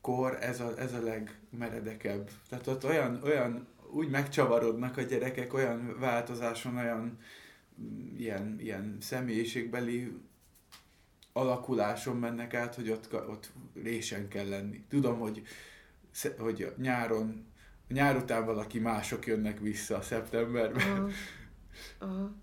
[0.00, 2.30] kor ez a, ez a legmeredekebb.
[2.48, 7.18] Tehát ott olyan, olyan úgy megcsavarodnak a gyerekek, olyan változáson, olyan
[7.80, 10.12] mm, ilyen, ilyen személyiségbeli
[11.32, 13.50] alakuláson mennek át, hogy ott, ott
[13.82, 14.84] résen kell lenni.
[14.88, 15.42] Tudom, hogy,
[16.38, 17.46] hogy nyáron,
[17.88, 20.90] nyár után valaki mások jönnek vissza szeptemberben.
[20.90, 21.08] Aha.
[21.98, 22.34] Aha.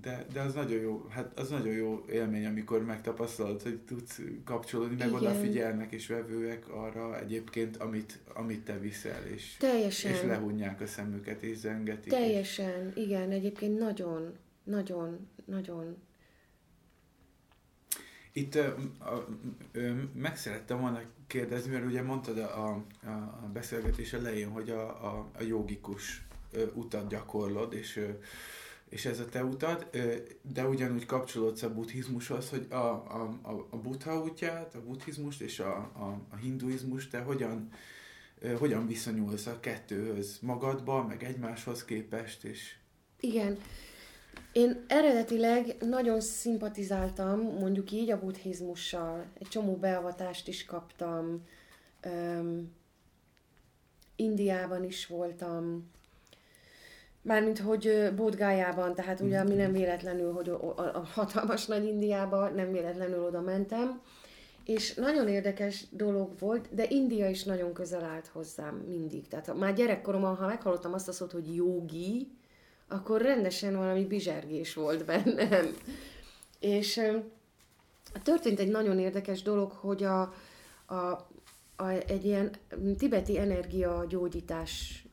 [0.00, 4.96] De, de az nagyon jó, hát az nagyon jó élmény, amikor megtapasztalod, hogy tudsz kapcsolódni,
[4.96, 10.12] meg odafigyelnek és vevőek arra egyébként, amit, amit te viszel, és, Teljesen.
[10.12, 12.12] és lehunják a szemüket, és zengetik.
[12.12, 13.02] Teljesen, és...
[13.02, 15.96] igen, egyébként nagyon, nagyon, nagyon.
[18.32, 18.64] Itt uh,
[19.74, 21.00] uh, meg szerettem volna
[21.34, 22.68] kérdezni, mert ugye mondtad a,
[23.02, 23.08] a,
[23.42, 26.26] a beszélgetés elején, hogy a, a, a jogikus
[26.74, 28.06] utat gyakorlod, és
[28.88, 29.90] és ez a te utad,
[30.42, 35.76] de ugyanúgy kapcsolódsz a buddhizmushoz, hogy a, a, a buddha útját, a buddhizmust és a,
[35.76, 37.68] a, a hinduizmust te hogyan,
[38.58, 42.74] hogyan viszonyulsz a kettőhöz magadba, meg egymáshoz képest, és...
[43.20, 43.58] Igen.
[44.52, 49.24] Én eredetileg nagyon szimpatizáltam, mondjuk így, a buddhizmussal.
[49.38, 51.46] Egy csomó beavatást is kaptam.
[52.06, 52.72] Um,
[54.16, 55.90] Indiában is voltam,
[57.24, 62.72] Mármint, hogy Bódgájában, tehát ugye, ami nem véletlenül, hogy a, a hatalmas nagy Indiába, nem
[62.72, 64.00] véletlenül oda mentem.
[64.64, 69.28] És nagyon érdekes dolog volt, de India is nagyon közel állt hozzám mindig.
[69.28, 72.28] Tehát már gyerekkoromban, ha meghallottam azt a szót, hogy jogi,
[72.88, 75.66] akkor rendesen valami bizsergés volt bennem.
[76.60, 77.00] És
[78.22, 80.20] történt egy nagyon érdekes dolog, hogy a,
[80.86, 80.94] a,
[81.76, 82.50] a, egy ilyen
[82.98, 85.04] tibeti energiagyógyítás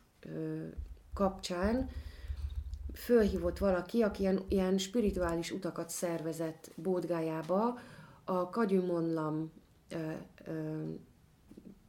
[1.13, 1.89] kapcsán
[2.93, 7.79] fölhívott valaki, aki ilyen, ilyen spirituális utakat szervezett Bódgájába,
[8.23, 9.51] a Kagyumonlam
[9.89, 10.12] ö,
[10.45, 10.84] ö,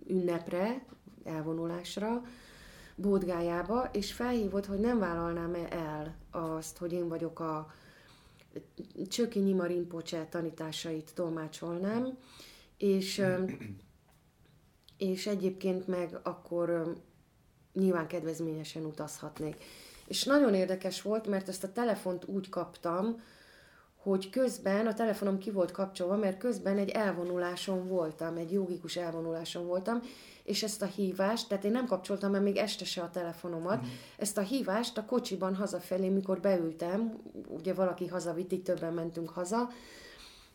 [0.06, 0.84] ünnepre,
[1.24, 2.22] elvonulásra,
[2.96, 7.72] Bódgájába, és felhívott, hogy nem vállalnám -e el azt, hogy én vagyok a
[9.08, 12.18] Csöki Nyima Rinpoche tanításait tolmácsolnám,
[12.78, 13.22] és,
[14.98, 16.96] és egyébként meg akkor
[17.72, 19.64] nyilván kedvezményesen utazhatnék.
[20.06, 23.20] És nagyon érdekes volt, mert ezt a telefont úgy kaptam,
[24.02, 29.66] hogy közben a telefonom ki volt kapcsolva, mert közben egy elvonuláson voltam, egy jogikus elvonuláson
[29.66, 30.00] voltam,
[30.44, 33.88] és ezt a hívást, tehát én nem kapcsoltam mert még este se a telefonomat, mm.
[34.16, 39.68] ezt a hívást a kocsiban hazafelé, mikor beültem, ugye valaki hazavitt, így többen mentünk haza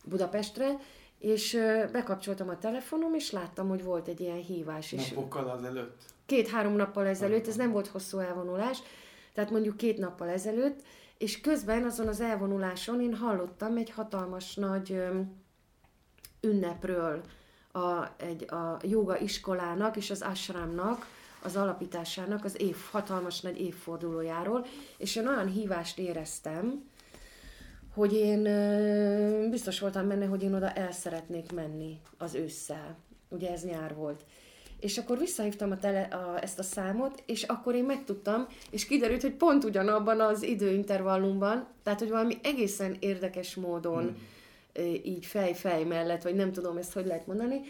[0.05, 0.79] Budapestre,
[1.19, 1.53] és
[1.91, 4.91] bekapcsoltam a telefonom, és láttam, hogy volt egy ilyen hívás.
[4.91, 6.01] Napokkal az előtt?
[6.25, 8.77] Két-három nappal ezelőtt, ez nem volt hosszú elvonulás,
[9.33, 10.81] tehát mondjuk két nappal ezelőtt,
[11.17, 15.01] és közben azon az elvonuláson én hallottam egy hatalmas nagy
[16.41, 17.21] ünnepről,
[17.71, 21.05] a, egy, a joga iskolának és az ashramnak,
[21.41, 24.65] az alapításának az év, hatalmas nagy évfordulójáról,
[24.97, 26.89] és én olyan hívást éreztem,
[27.93, 28.41] hogy én
[29.49, 32.97] biztos voltam benne, hogy én oda el szeretnék menni az ősszel.
[33.29, 34.25] Ugye ez nyár volt.
[34.79, 39.21] És akkor visszahívtam a tele, a, ezt a számot, és akkor én megtudtam, és kiderült,
[39.21, 44.93] hogy pont ugyanabban az időintervallumban, tehát hogy valami egészen érdekes módon hmm.
[45.03, 47.61] így fej-fej mellett, vagy nem tudom ezt, hogy lehet mondani,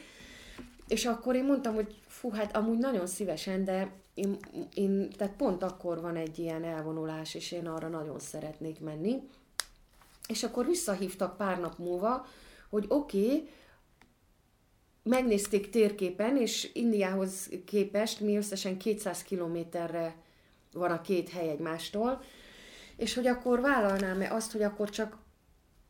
[0.88, 4.38] és akkor én mondtam, hogy fú, hát amúgy nagyon szívesen, de én,
[4.74, 9.30] én, tehát pont akkor van egy ilyen elvonulás, és én arra nagyon szeretnék menni.
[10.28, 12.26] És akkor visszahívtak pár nap múlva,
[12.70, 13.50] hogy oké, okay,
[15.08, 20.16] megnézték térképen, és Indiához képest mi összesen 200 kilométerre
[20.74, 22.24] van a két hely egymástól,
[22.96, 25.18] és hogy akkor vállalnám-e azt, hogy akkor csak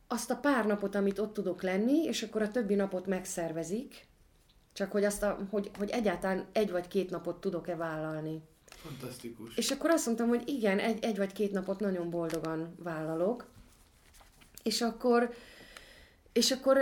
[0.06, 4.06] azt a pár napot, amit ott tudok lenni, és akkor a többi napot megszervezik,
[4.72, 8.42] csak hogy, azt a, hogy, hogy egyáltalán egy vagy két napot tudok-e vállalni.
[8.68, 9.56] Fantasztikus.
[9.56, 13.46] És akkor azt mondtam, hogy igen, egy, egy vagy két napot nagyon boldogan vállalok.
[14.62, 15.34] És akkor
[16.38, 16.78] és akkor,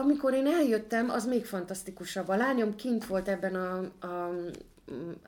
[0.00, 2.28] amikor én eljöttem, az még fantasztikusabb.
[2.28, 4.34] A lányom kint volt ebben a, a,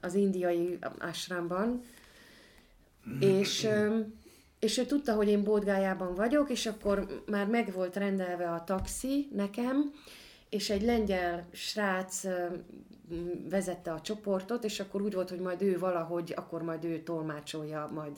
[0.00, 1.82] az indiai ásrámban,
[3.20, 3.68] és,
[4.58, 9.28] és ő tudta, hogy én Bódgájában vagyok, és akkor már meg volt rendelve a taxi
[9.32, 9.92] nekem,
[10.48, 12.22] és egy lengyel srác
[13.48, 17.90] vezette a csoportot, és akkor úgy volt, hogy majd ő valahogy, akkor majd ő tolmácsolja,
[17.94, 18.12] majd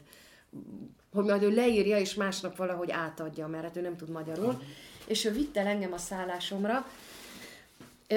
[1.12, 4.46] hogy majd ő leírja, és másnap valahogy átadja, mert hát ő nem tud magyarul.
[4.46, 4.62] Uh-huh
[5.06, 6.86] és ő vitt el engem a szállásomra,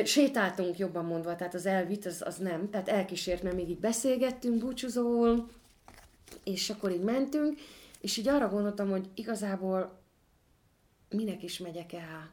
[0.03, 4.59] sétáltunk jobban mondva, tehát az elvitt, az, az nem, tehát elkísért, mert még így beszélgettünk
[4.59, 5.49] búcsúzóul,
[6.43, 7.59] és akkor így mentünk,
[8.01, 9.99] és így arra gondoltam, hogy igazából
[11.09, 12.29] minek is megyek el?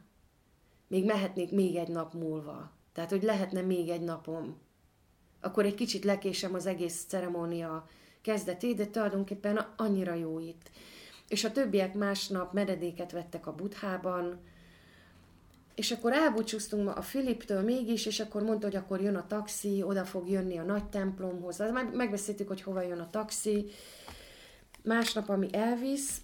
[0.87, 2.71] Még mehetnék még egy nap múlva.
[2.93, 4.57] Tehát, hogy lehetne még egy napom.
[5.41, 7.87] Akkor egy kicsit lekésem az egész ceremónia
[8.21, 10.71] kezdetét, de tulajdonképpen annyira jó itt.
[11.27, 14.39] És a többiek másnap meredéket vettek a buthában,
[15.75, 20.05] és akkor elbúcsúztunk a Filiptől mégis, és akkor mondta, hogy akkor jön a taxi, oda
[20.05, 21.57] fog jönni a nagy templomhoz.
[21.57, 23.65] Meg, megbeszéltük, hogy hova jön a taxi.
[24.83, 26.21] Másnap, ami elvisz,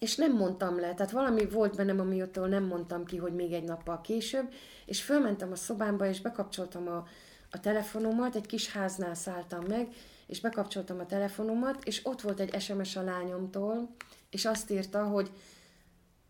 [0.00, 3.64] és nem mondtam le, tehát valami volt bennem, amiótól nem mondtam ki, hogy még egy
[3.64, 4.52] nappal később,
[4.86, 7.06] és fölmentem a szobámba, és bekapcsoltam a,
[7.50, 9.88] a telefonomat, egy kis háznál szálltam meg,
[10.30, 13.94] és bekapcsoltam a telefonomat, és ott volt egy SMS a lányomtól,
[14.30, 15.30] és azt írta, hogy,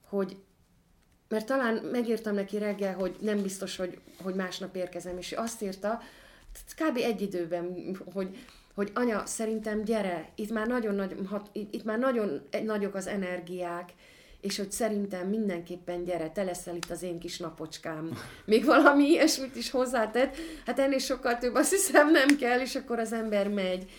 [0.08, 0.36] hogy
[1.28, 6.00] mert talán megírtam neki reggel, hogy nem biztos, hogy, hogy másnap érkezem, és azt írta,
[6.76, 6.96] kb.
[6.96, 8.36] egy időben, hogy,
[8.74, 11.16] hogy anya, szerintem gyere, itt már nagyon, nagy,
[11.52, 13.92] itt, itt már nagyon nagyok az energiák,
[14.40, 18.18] és hogy szerintem mindenképpen gyere, te leszel itt az én kis napocskám.
[18.44, 22.98] Még valami ilyesmit is hozzátett, hát ennél sokkal több azt hiszem nem kell, és akkor
[22.98, 23.90] az ember megy.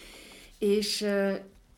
[0.60, 1.06] És,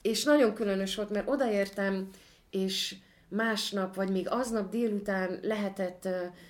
[0.02, 2.10] és nagyon különös volt, mert odaértem,
[2.50, 2.96] és
[3.30, 6.08] másnap, vagy még aznap délután lehetett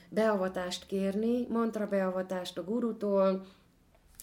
[0.10, 3.46] beavatást kérni, mantra beavatást a gurutól,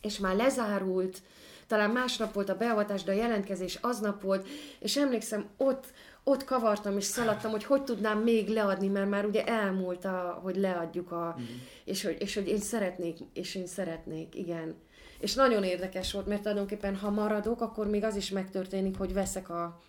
[0.03, 1.23] és már lezárult,
[1.67, 4.49] talán másnap volt a beavatás, de a jelentkezés aznap volt,
[4.79, 5.87] és emlékszem, ott,
[6.31, 10.57] ott kavartam és szaladtam, hogy hogy tudnám még leadni, mert már ugye elmúlt, a, hogy
[10.57, 11.45] leadjuk, a, mm.
[11.85, 14.75] és, hogy, és hogy én szeretnék, és én szeretnék, igen.
[15.19, 19.49] És nagyon érdekes volt, mert tulajdonképpen ha maradok, akkor még az is megtörténik, hogy veszek
[19.49, 19.81] a,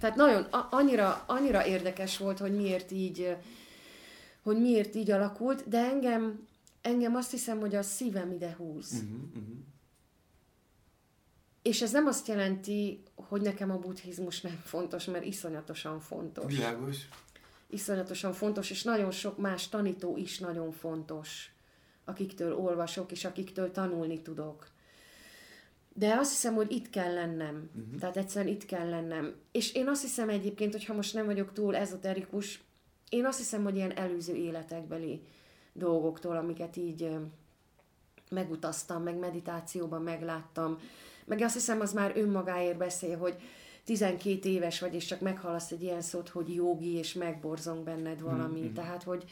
[0.00, 3.36] tehát nagyon, annyira, annyira érdekes volt, hogy miért így,
[4.42, 6.46] hogy miért így alakult, de engem,
[6.80, 8.92] engem azt hiszem, hogy a szívem ide húz.
[8.92, 9.56] Uh-huh, uh-huh.
[11.66, 16.54] És ez nem azt jelenti, hogy nekem a buddhizmus nem fontos, mert iszonyatosan fontos.
[16.54, 16.96] Világos.
[17.66, 21.50] Iszonyatosan fontos, és nagyon sok más tanító is nagyon fontos,
[22.04, 24.68] akiktől olvasok, és akiktől tanulni tudok.
[25.92, 27.70] De azt hiszem, hogy itt kell lennem.
[27.74, 27.98] Uh-huh.
[28.00, 29.34] Tehát egyszerűen itt kell lennem.
[29.52, 32.60] És én azt hiszem egyébként, hogyha most nem vagyok túl ezoterikus,
[33.08, 35.22] én azt hiszem, hogy ilyen előző életekbeli
[35.72, 37.10] dolgoktól, amiket így
[38.30, 40.78] megutaztam, meg meditációban megláttam,
[41.26, 43.36] meg azt hiszem, az már önmagáért beszél, hogy
[43.84, 48.60] 12 éves vagy, és csak meghallasz egy ilyen szót, hogy jogi, és megborzong benned valami.
[48.60, 48.72] Mm-hmm.
[48.72, 49.24] Tehát, hogy,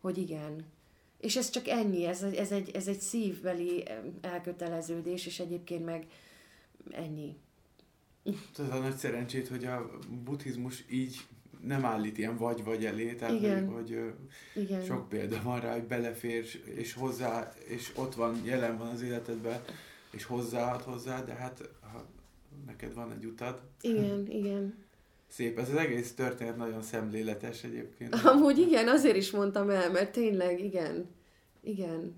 [0.00, 0.64] hogy igen,
[1.20, 3.84] és ez csak ennyi, ez, ez, egy, ez egy szívbeli
[4.20, 6.06] elköteleződés, és egyébként meg
[6.90, 7.36] ennyi.
[8.58, 9.90] Ez a nagy szerencsét, hogy a
[10.24, 11.20] buddhizmus így
[11.62, 13.68] nem állít ilyen vagy-vagy elé, tehát Igen.
[13.68, 13.98] hogy,
[14.54, 14.84] hogy Igen.
[14.84, 19.60] sok példa van rá, hogy belefér, és hozzá, és ott van, jelen van az életedben,
[20.10, 22.06] és hozzáad hozzá, de hát ha
[22.66, 23.60] neked van egy utad.
[23.80, 24.74] Igen, igen.
[25.28, 28.14] Szép, ez az egész történet nagyon szemléletes egyébként.
[28.14, 31.08] Amúgy igen, azért is mondtam el, mert tényleg, igen.
[31.60, 32.14] Igen.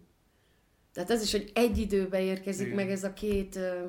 [0.93, 2.77] Tehát ez is, hogy egy időbe érkezik igen.
[2.77, 3.85] meg ez a két ö,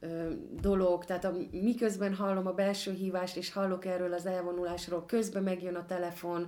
[0.00, 5.42] ö, dolog, tehát a, miközben hallom a belső hívást, és hallok erről az elvonulásról, közben
[5.42, 6.46] megjön a telefon,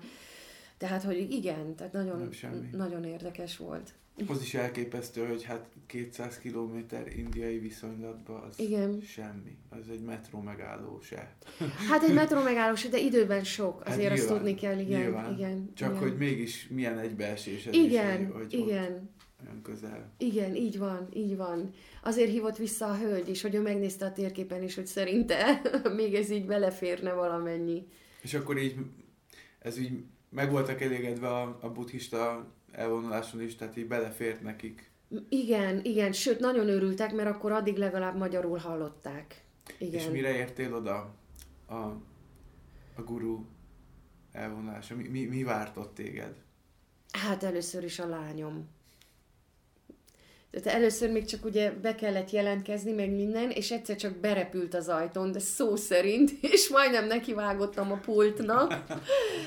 [0.79, 2.29] tehát, hogy igen, tehát nagyon,
[2.73, 3.95] nagyon érdekes volt.
[4.27, 6.77] Az is elképesztő, hogy hát 200 km
[7.17, 9.01] indiai viszonylatban az Igen.
[9.01, 9.57] semmi.
[9.69, 11.37] Az egy metró megálló se.
[11.89, 13.81] Hát egy metró megálló se, de időben sok.
[13.81, 15.01] Azért hát nyilván, azt tudni kell, igen.
[15.01, 15.33] Nyilván.
[15.33, 16.03] igen Csak igen.
[16.03, 19.11] hogy mégis milyen egybeesés ez igen, is, hogy igen.
[19.45, 20.13] olyan közel.
[20.19, 21.71] Igen, így van, így van.
[22.03, 25.61] Azért hívott vissza a hölgy is, hogy ő megnézte a térképen is, hogy szerinte
[25.97, 27.87] még ez így beleférne valamennyi.
[28.23, 28.77] És akkor így,
[29.59, 29.93] ez így
[30.31, 34.91] meg voltak elégedve a, a buddhista elvonuláson is, tehát így belefért nekik.
[35.29, 39.45] Igen, igen, sőt, nagyon örültek, mert akkor addig legalább magyarul hallották.
[39.79, 40.01] Igen.
[40.01, 41.15] És mire értél oda
[41.67, 41.75] a,
[42.95, 43.45] a guru
[44.33, 44.97] elvonulása?
[44.97, 46.35] Mi, mi, mi várt ott téged?
[47.13, 48.69] Hát először is a lányom.
[50.51, 54.89] Tehát először még csak ugye be kellett jelentkezni, meg minden, és egyszer csak berepült az
[54.89, 58.85] ajtón, de szó szerint, és majdnem nekivágottam a pultnak.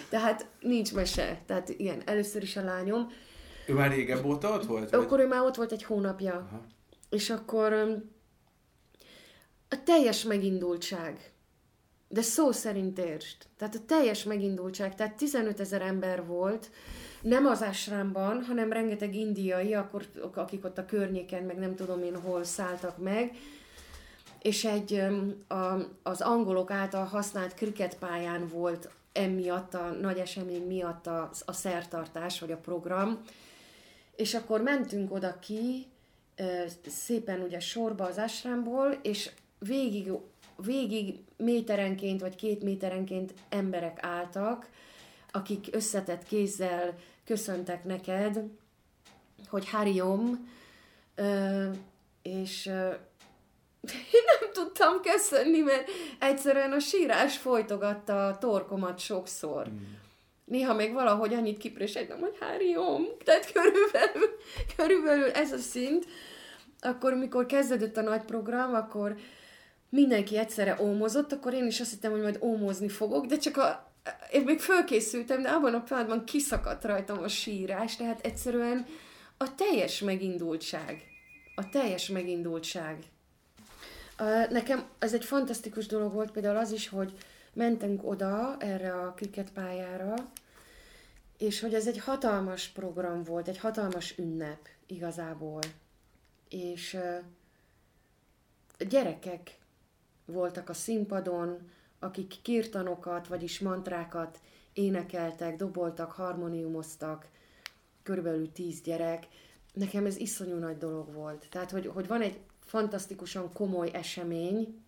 [0.10, 1.42] Tehát nincs mese.
[1.46, 3.12] Tehát igen, először is a lányom.
[3.68, 4.94] Ő már régebb óta ott volt?
[4.94, 5.20] Akkor vagy?
[5.20, 6.34] ő már ott volt egy hónapja.
[6.34, 6.66] Aha.
[7.10, 7.74] És akkor
[9.70, 11.33] a teljes megindultság.
[12.14, 13.38] De szó szerint értsd.
[13.58, 14.96] Tehát a teljes megindultság.
[14.96, 16.72] Tehát 15 ezer ember volt,
[17.22, 22.22] nem az ásrámban, hanem rengeteg indiai, akkor, akik ott a környéken, meg nem tudom én
[22.22, 23.36] hol szálltak meg,
[24.42, 25.04] és egy
[25.48, 25.56] a,
[26.04, 32.52] az angolok által használt kriketpályán volt emiatt, a nagy esemény miatt a, a szertartás, vagy
[32.52, 33.22] a program,
[34.16, 35.88] és akkor mentünk oda ki,
[36.88, 39.30] szépen ugye sorba az ásrámból, és
[39.60, 40.12] végig,
[40.56, 44.70] végig méterenként, vagy két méterenként emberek álltak,
[45.32, 46.96] akik összetett kézzel
[47.26, 48.44] köszöntek neked,
[49.48, 50.50] hogy Hariom,
[51.16, 51.70] ö,
[52.22, 52.66] és
[54.16, 55.90] én nem tudtam köszönni, mert
[56.20, 59.68] egyszerűen a sírás folytogatta a torkomat sokszor.
[59.70, 59.94] Mm.
[60.46, 64.30] Néha még valahogy annyit kiprésegtem, hogy Hariom, tehát körülbelül,
[64.76, 66.06] körülbelül ez a szint.
[66.80, 69.16] Akkor, mikor kezdődött a nagy program, akkor
[69.94, 73.92] mindenki egyszerre ómozott, akkor én is azt hittem, hogy majd ómozni fogok, de csak a,
[74.32, 78.86] én még fölkészültem, de abban a pillanatban kiszakadt rajtam a sírás, tehát egyszerűen
[79.38, 81.04] a teljes megindultság.
[81.56, 83.04] A teljes megindultság.
[84.50, 87.14] Nekem ez egy fantasztikus dolog volt például az is, hogy
[87.54, 90.14] mentünk oda erre a kriketpályára,
[91.38, 95.62] és hogy ez egy hatalmas program volt, egy hatalmas ünnep igazából.
[96.50, 96.98] És
[98.90, 99.62] gyerekek
[100.26, 101.70] voltak a színpadon,
[102.00, 104.40] akik kirtanokat, vagyis mantrákat
[104.74, 107.28] énekeltek, doboltak, harmoniumoztak,
[108.04, 109.28] körülbelül tíz gyerek.
[109.74, 111.48] Nekem ez iszonyú nagy dolog volt.
[111.50, 114.82] Tehát, hogy, hogy van egy fantasztikusan komoly esemény,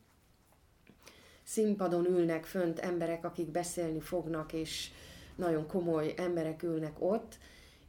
[1.44, 4.90] színpadon ülnek fönt emberek, akik beszélni fognak, és
[5.36, 7.38] nagyon komoly emberek ülnek ott,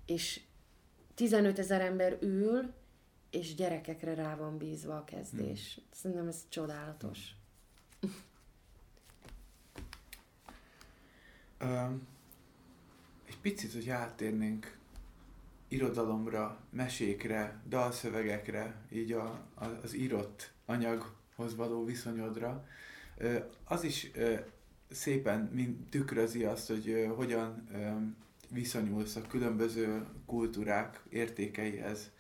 [0.07, 0.41] és
[1.15, 2.73] 15 ezer ember ül,
[3.31, 5.75] és gyerekekre rá van bízva a kezdés.
[5.75, 5.85] Hmm.
[5.91, 7.31] Szerintem ez csodálatos.
[11.61, 12.07] Um,
[13.29, 14.79] egy picit, hogy áttérnénk
[15.69, 19.25] irodalomra, mesékre, dalszövegekre, így a,
[19.55, 22.67] a, az írott anyaghoz való viszonyodra,
[23.65, 24.11] az is
[24.91, 27.69] szépen mind tükrözi azt, hogy hogyan
[28.51, 32.11] viszonyulsz a különböző kultúrák értékeihez,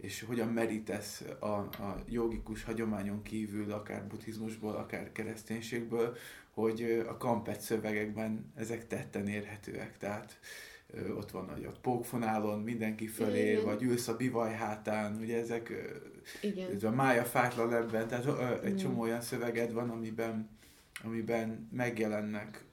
[0.00, 6.16] és hogyan merítesz a, a jogikus hagyományon kívül, akár buddhizmusból, akár kereszténységből,
[6.50, 9.98] hogy a kampet szövegekben ezek tetten érhetőek.
[9.98, 10.38] Tehát
[11.16, 13.64] ott van hogy a pókfonálon mindenki fölé, Igen.
[13.64, 15.72] vagy ülsz a bivaj hátán, ugye ezek,
[16.42, 16.84] Igen.
[16.84, 20.48] a mája fátla lebben, tehát egy csomó olyan szöveged van, amiben,
[21.04, 22.64] amiben megjelennek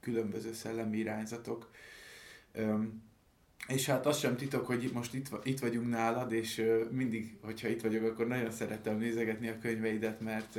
[0.00, 1.70] különböző szellemi irányzatok.
[3.68, 7.82] És hát az sem titok, hogy most itt, itt vagyunk nálad, és mindig, hogyha itt
[7.82, 10.58] vagyok, akkor nagyon szeretem nézegetni a könyveidet, mert,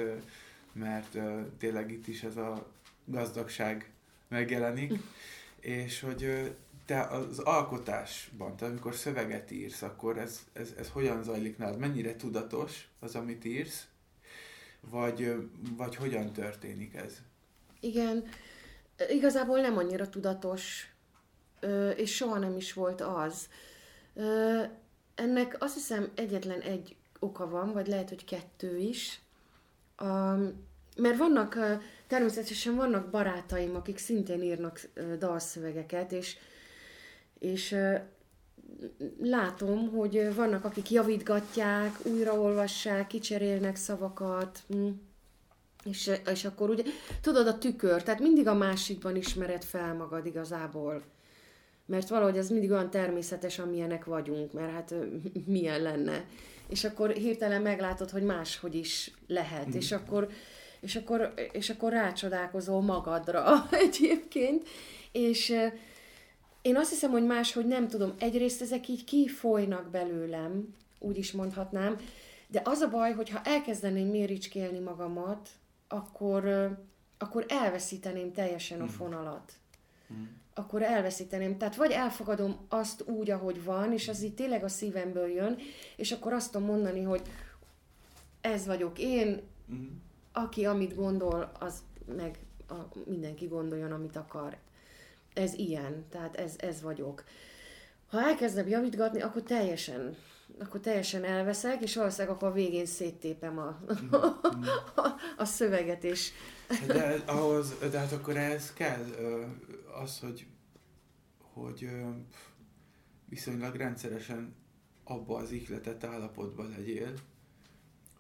[0.74, 1.18] mert
[1.58, 2.72] tényleg itt is ez a
[3.06, 3.92] gazdagság
[4.28, 4.94] megjelenik.
[5.60, 6.54] és hogy
[6.86, 11.80] te az alkotásban, tehát amikor szöveget írsz, akkor ez, ez, ez hogyan zajlik nálad?
[11.80, 13.88] Mennyire tudatos az, amit írsz?
[14.80, 15.34] Vagy,
[15.78, 17.22] vagy hogyan történik ez?
[17.80, 18.24] Igen,
[19.10, 20.93] igazából nem annyira tudatos,
[21.96, 23.48] és soha nem is volt az.
[25.16, 29.22] Ennek azt hiszem egyetlen egy oka van, vagy lehet, hogy kettő is.
[30.98, 31.58] Mert vannak
[32.08, 34.90] természetesen vannak barátaim, akik szintén írnak
[35.20, 36.38] dalszövegeket, és,
[37.40, 37.76] és
[39.22, 44.88] látom, hogy vannak, akik javítgatják, újraolvassák, kicserélnek szavakat, hm.
[45.84, 46.84] és, és akkor ugye,
[47.22, 51.04] tudod, a tükör, tehát mindig a másikban ismered fel magad igazából.
[51.86, 54.94] Mert valahogy ez mindig olyan természetes, amilyenek vagyunk, mert hát
[55.46, 56.26] milyen lenne.
[56.68, 59.78] És akkor hirtelen meglátod, hogy máshogy is lehet, mm.
[59.78, 60.30] és akkor
[60.84, 64.68] és akkor, és akkor rácsodálkozol magadra egyébként,
[65.12, 65.56] és
[66.62, 71.98] én azt hiszem, hogy máshogy nem tudom, egyrészt ezek így kifolynak belőlem, úgy is mondhatnám,
[72.48, 75.50] de az a baj, hogy ha elkezdeném méricskélni magamat,
[75.88, 76.72] akkor,
[77.18, 78.94] akkor elveszíteném teljesen a hmm.
[78.94, 79.54] fonalat.
[80.14, 80.24] Mm.
[80.54, 81.58] Akkor elveszíteném.
[81.58, 85.58] Tehát vagy elfogadom azt úgy, ahogy van, és az így tényleg a szívemből jön,
[85.96, 87.22] és akkor azt tudom mondani, hogy
[88.42, 89.42] ez vagyok én,
[89.74, 90.02] mm
[90.34, 91.84] aki amit gondol, az
[92.16, 92.74] meg a,
[93.06, 94.58] mindenki gondoljon, amit akar.
[95.34, 97.24] Ez ilyen, tehát ez, ez vagyok.
[98.08, 100.16] Ha elkezdem javítgatni, akkor teljesen,
[100.60, 103.80] akkor teljesen elveszek, és valószínűleg akkor a végén széttépem a,
[105.02, 106.32] a, a szöveget is.
[106.88, 109.04] De, ahhoz, de hát akkor ehhez kell
[110.04, 110.46] az, hogy,
[111.54, 111.90] hogy
[113.30, 114.56] viszonylag rendszeresen
[115.04, 117.14] abba az ihletett állapotban legyél,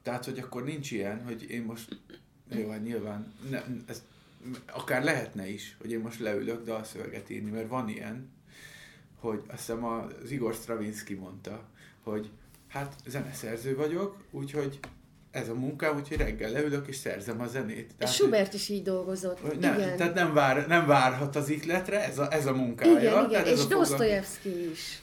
[0.02, 2.02] tehát, hogy akkor nincs ilyen, hogy én most,
[2.50, 4.04] jó, hát nyilván, ne, ez
[4.66, 8.32] akár lehetne is, hogy én most leülök dalszöveget írni, mert van ilyen,
[9.16, 11.70] hogy azt hiszem az Igor Stravinsky mondta,
[12.04, 12.30] hogy
[12.68, 14.80] hát zeneszerző vagyok, úgyhogy
[15.34, 17.94] ez a munkám, úgyhogy reggel leülök és szerzem a zenét.
[17.98, 19.60] Tehát, Schubert hogy, is így dolgozott.
[19.60, 19.98] Nem, igen.
[19.98, 23.00] Tehát nem, vár, nem várhat az ikletre, ez a, ez a munkája.
[23.00, 25.02] Igen, igen, és Dostoyevsky is.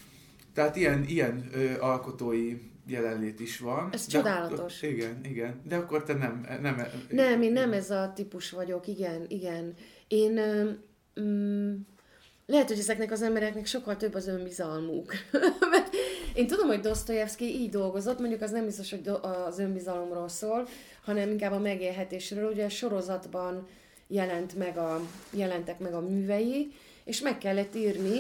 [0.55, 2.57] Tehát ilyen, ilyen ö, alkotói
[2.87, 3.89] jelenlét is van.
[3.93, 4.83] Ez de csodálatos.
[4.83, 5.61] Akkor, igen, igen.
[5.65, 6.47] De akkor te nem...
[6.61, 9.75] Nem, nem én nem ez a típus vagyok, igen, igen.
[10.09, 10.41] Én
[11.21, 11.75] mm,
[12.47, 15.13] lehet, hogy ezeknek az embereknek sokkal több az önbizalmuk.
[15.73, 15.97] Mert
[16.35, 20.69] én tudom, hogy Dostoyevsky így dolgozott, mondjuk az nem biztos, hogy az önbizalomról szól,
[21.05, 22.51] hanem inkább a megélhetésről.
[22.51, 23.67] Ugye a sorozatban
[24.07, 25.01] jelent meg a,
[25.31, 26.73] jelentek meg a művei,
[27.05, 28.19] és meg kellett írni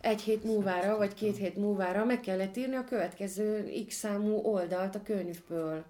[0.00, 4.94] egy hét múlvára, vagy két hét múlvára meg kellett írni a következő x számú oldalt
[4.94, 5.84] a könyvből.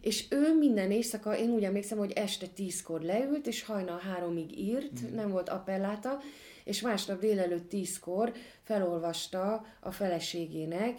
[0.00, 5.02] És ő minden éjszaka, én úgy emlékszem, hogy este tízkor leült, és hajnal háromig írt,
[5.02, 5.14] mm.
[5.14, 6.20] nem volt appelláta,
[6.66, 10.98] és másnap délelőtt tízkor felolvasta a feleségének,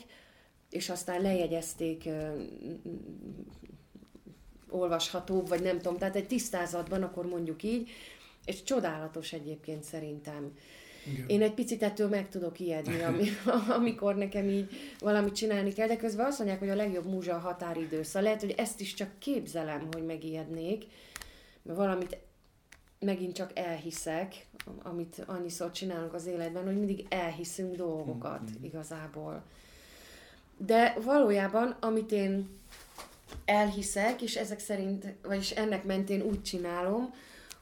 [0.70, 2.09] és aztán lejegyezték
[4.70, 7.89] olvashatóbb, vagy nem tudom, tehát egy tisztázatban, akkor mondjuk így,
[8.45, 10.51] és csodálatos egyébként szerintem.
[11.11, 11.28] Igen.
[11.28, 13.28] Én egy picit ettől meg tudok ijedni, ami,
[13.70, 17.39] amikor nekem így valamit csinálni kell, de közben azt mondják, hogy a legjobb múzsa a
[17.39, 18.03] határidő.
[18.03, 20.86] Szóval lehet, hogy ezt is csak képzelem, hogy megijednék,
[21.63, 22.18] mert valamit
[23.00, 24.48] megint csak elhiszek,
[24.84, 28.64] amit annyiszor csinálunk az életben, hogy mindig elhiszünk dolgokat mm-hmm.
[28.64, 29.43] igazából.
[30.58, 32.60] De valójában, amit én
[33.45, 37.14] elhiszek, és ezek szerint, vagyis ennek mentén úgy csinálom,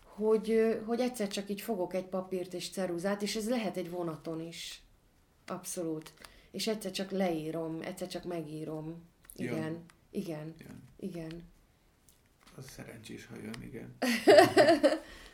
[0.04, 4.42] hogy, hogy egyszer csak így fogok egy papírt és ceruzát, és ez lehet egy vonaton
[4.42, 4.82] is.
[5.48, 6.14] Abszolút.
[6.52, 9.04] És egyszer csak leírom, egyszer csak megírom.
[9.36, 9.86] Igen, jön.
[10.10, 10.84] igen, jön.
[11.00, 11.44] igen.
[12.56, 13.96] Az szerencsés, ha jön, igen.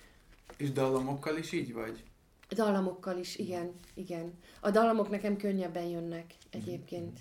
[0.58, 2.04] és dallamokkal is így vagy?
[2.50, 4.34] Dallamokkal is, igen, igen.
[4.60, 7.20] A dallamok nekem könnyebben jönnek egyébként.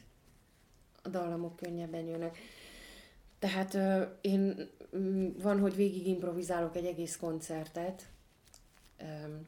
[1.02, 2.38] A dallamok könnyebben jönnek.
[3.38, 8.08] Tehát uh, én mm, van, hogy végig improvizálok egy egész koncertet.
[9.02, 9.46] Um,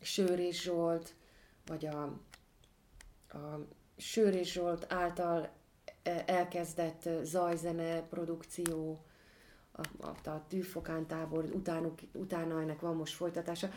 [0.00, 1.14] Sőr és Zsolt,
[1.66, 2.02] vagy a,
[3.28, 3.66] a
[3.96, 5.50] Sőr és Zsolt által
[6.02, 9.04] e, elkezdett zajzene produkció,
[9.76, 13.68] a, a, a Tűfokán tábor, utánuk, utána ennek van most folytatása.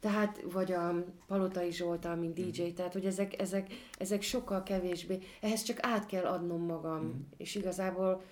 [0.00, 2.74] Tehát, vagy a Palotai Zsoltal, mint DJ, mm.
[2.74, 7.20] tehát, hogy ezek, ezek, ezek sokkal kevésbé, ehhez csak át kell adnom magam, mm.
[7.36, 8.22] és igazából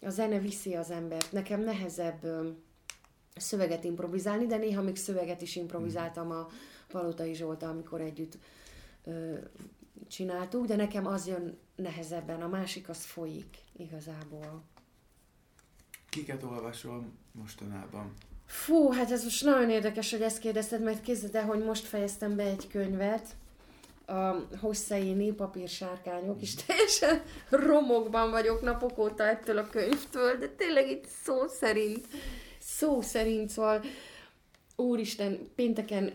[0.00, 1.32] a zene viszi az embert.
[1.32, 2.26] Nekem nehezebb
[3.36, 6.46] szöveget improvizálni, de néha még szöveget is improvizáltam a
[6.88, 8.38] Palotai Zsolta, amikor együtt
[9.04, 9.34] ö,
[10.08, 14.62] csináltuk, de nekem az jön nehezebben, a másik az folyik igazából.
[16.10, 18.12] Kiket olvasol mostanában?
[18.46, 22.36] Fú, hát ez most nagyon érdekes, hogy ezt kérdezted, mert képzeld el, hogy most fejeztem
[22.36, 23.36] be egy könyvet,
[24.10, 31.06] a Hosseini papírsárkányok, és teljesen romokban vagyok napok óta ettől a könyvtől, de tényleg itt
[31.24, 32.06] szó szerint,
[32.58, 33.84] szó szerint, szóval
[34.76, 36.12] úristen, pénteken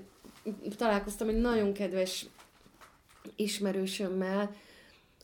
[0.78, 2.26] találkoztam egy nagyon kedves
[3.36, 4.56] ismerősömmel,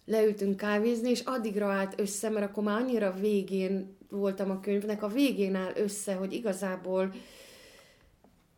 [0.06, 5.08] leültünk kávézni, és addigra állt össze, mert akkor már annyira végén voltam a könyvnek, a
[5.08, 7.14] végén áll össze, hogy igazából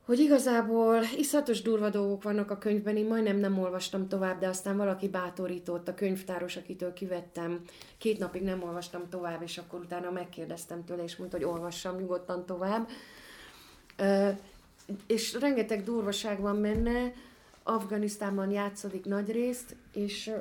[0.05, 4.77] hogy igazából iszatos durva dolgok vannak a könyvben, én majdnem nem olvastam tovább, de aztán
[4.77, 7.61] valaki bátorított, a könyvtáros, akitől kivettem,
[7.97, 12.45] két napig nem olvastam tovább, és akkor utána megkérdeztem tőle, és mondta, hogy olvassam nyugodtan
[12.45, 12.89] tovább.
[15.07, 17.13] És rengeteg durvaság van benne,
[17.63, 20.31] Afganisztánban játszódik nagy részt, és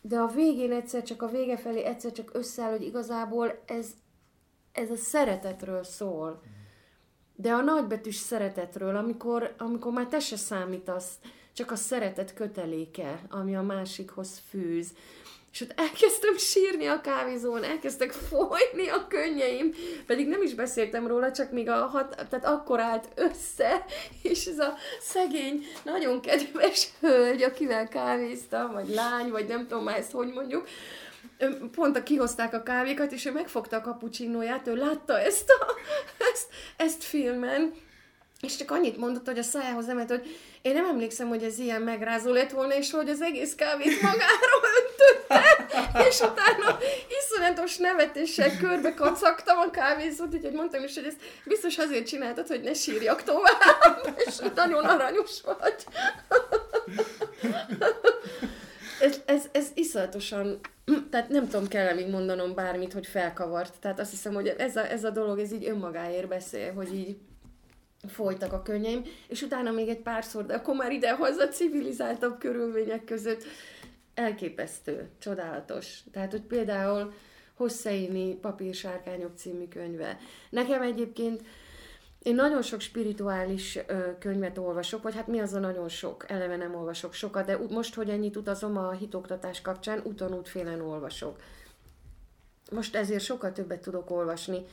[0.00, 3.86] de a végén egyszer csak a vége felé egyszer csak összeáll, hogy igazából ez,
[4.72, 6.42] ez a szeretetről szól
[7.42, 11.10] de a nagybetűs szeretetről, amikor, amikor már te se számítasz,
[11.52, 14.88] csak a szeretet köteléke, ami a másikhoz fűz.
[15.52, 19.72] És ott elkezdtem sírni a kávézón, elkezdtek folyni a könnyeim,
[20.06, 23.84] pedig nem is beszéltem róla, csak még a hat, tehát akkor állt össze,
[24.22, 29.98] és ez a szegény, nagyon kedves hölgy, akivel kávéztam, vagy lány, vagy nem tudom már
[29.98, 30.68] ezt hogy mondjuk,
[31.74, 35.66] pont a kihozták a kávékat, és ő megfogta a kapucsinóját, ő látta ezt, a,
[36.32, 37.74] ezt, ezt filmen,
[38.40, 41.82] és csak annyit mondott, hogy a szájához emelt, hogy én nem emlékszem, hogy ez ilyen
[41.82, 45.66] megrázó lett volna, és hogy az egész kávét magára öntötte,
[46.08, 46.78] és utána
[47.20, 52.60] iszonyatos nevetéssel körbe kacagtam a kávézót, úgyhogy mondtam is, hogy ezt biztos azért csináltad, hogy
[52.60, 55.84] ne sírjak tovább, és nagyon aranyos vagy.
[59.02, 60.60] ez, ez, ez iszonyatosan
[61.10, 63.74] tehát nem tudom, kell még mondanom bármit, hogy felkavart.
[63.80, 67.16] Tehát azt hiszem, hogy ez a, ez a dolog, ez így önmagáért beszél, hogy így
[68.08, 73.44] folytak a könnyeim, és utána még egy párszor, de akkor már idehaza civilizáltabb körülmények között
[74.14, 76.02] elképesztő, csodálatos.
[76.12, 77.12] Tehát, hogy például
[77.54, 80.18] Hosseini Papírsárkányok című könyve.
[80.50, 81.42] Nekem egyébként
[82.22, 86.30] én nagyon sok spirituális ö, könyvet olvasok, vagy hát mi az a nagyon sok?
[86.30, 91.40] Eleve nem olvasok sokat, de most, hogy ennyit utazom a hitoktatás kapcsán, úton útfélen olvasok.
[92.70, 94.64] Most ezért sokkal többet tudok olvasni.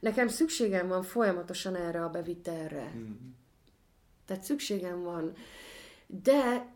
[0.00, 2.92] Nekem szükségem van folyamatosan erre a bevitelre.
[2.96, 3.12] Mm.
[4.26, 5.32] Tehát szükségem van.
[6.06, 6.66] de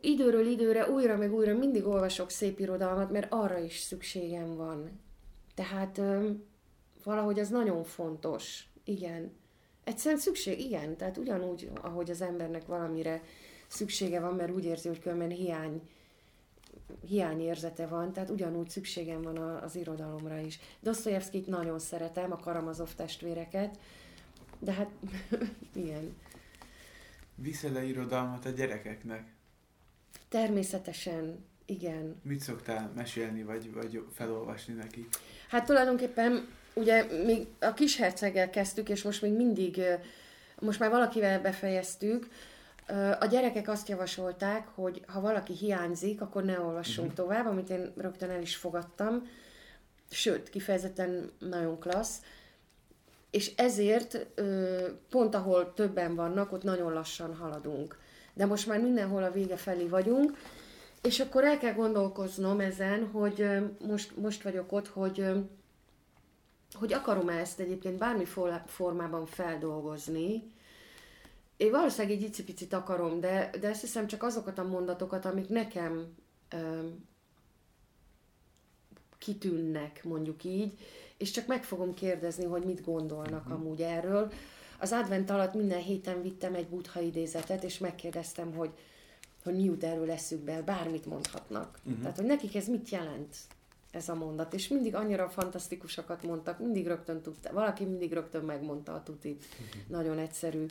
[0.00, 5.00] időről időre, újra meg újra mindig olvasok szép irodalmat, mert arra is szükségem van.
[5.54, 6.30] Tehát ö,
[7.04, 8.69] valahogy az nagyon fontos.
[8.90, 9.32] Igen.
[9.84, 10.96] Egyszerűen szükség, igen.
[10.96, 13.22] Tehát ugyanúgy, ahogy az embernek valamire
[13.66, 15.88] szüksége van, mert úgy érzi, hogy különben hiány,
[17.06, 20.58] hiányérzete van, tehát ugyanúgy szükségem van az irodalomra is.
[20.80, 23.78] Dostoyevskit nagyon szeretem, a Karamazov testvéreket,
[24.58, 24.90] de hát
[25.74, 26.16] igen.
[27.34, 29.32] Viszel-e irodalmat a gyerekeknek?
[30.28, 32.20] Természetesen, igen.
[32.22, 35.14] Mit szoktál mesélni, vagy, vagy felolvasni nekik?
[35.48, 39.82] Hát tulajdonképpen ugye még a kisherceggel kezdtük, és most még mindig,
[40.58, 42.28] most már valakivel befejeztük,
[43.20, 47.26] a gyerekek azt javasolták, hogy ha valaki hiányzik, akkor ne olvassunk uh-huh.
[47.26, 49.28] tovább, amit én rögtön el is fogadtam.
[50.10, 52.22] Sőt, kifejezetten nagyon klassz.
[53.30, 54.26] És ezért
[55.10, 57.98] pont ahol többen vannak, ott nagyon lassan haladunk.
[58.34, 60.38] De most már mindenhol a vége felé vagyunk,
[61.02, 63.46] és akkor el kell gondolkoznom ezen, hogy
[63.86, 65.24] most, most vagyok ott, hogy,
[66.72, 70.52] hogy akarom-e ezt egyébként bármi for- formában feldolgozni.
[71.56, 76.14] Én valószínűleg egy icipicit akarom, de, de azt hiszem csak azokat a mondatokat, amik nekem
[76.48, 76.86] ö,
[79.18, 80.78] kitűnnek, mondjuk így,
[81.16, 83.60] és csak meg fogom kérdezni, hogy mit gondolnak uh-huh.
[83.60, 84.32] amúgy erről.
[84.78, 88.70] Az advent alatt minden héten vittem egy buddha idézetet, és megkérdeztem, hogy,
[89.44, 91.78] hogy mi jut erről eszükbe, bármit mondhatnak.
[91.84, 92.00] Uh-huh.
[92.00, 93.36] Tehát, hogy nekik ez mit jelent,
[93.90, 94.54] ez a mondat.
[94.54, 99.44] És mindig annyira fantasztikusakat mondtak, mindig rögtön tudta, valaki mindig rögtön megmondta a tutit.
[99.44, 99.82] Uh-huh.
[99.88, 100.66] Nagyon egyszerű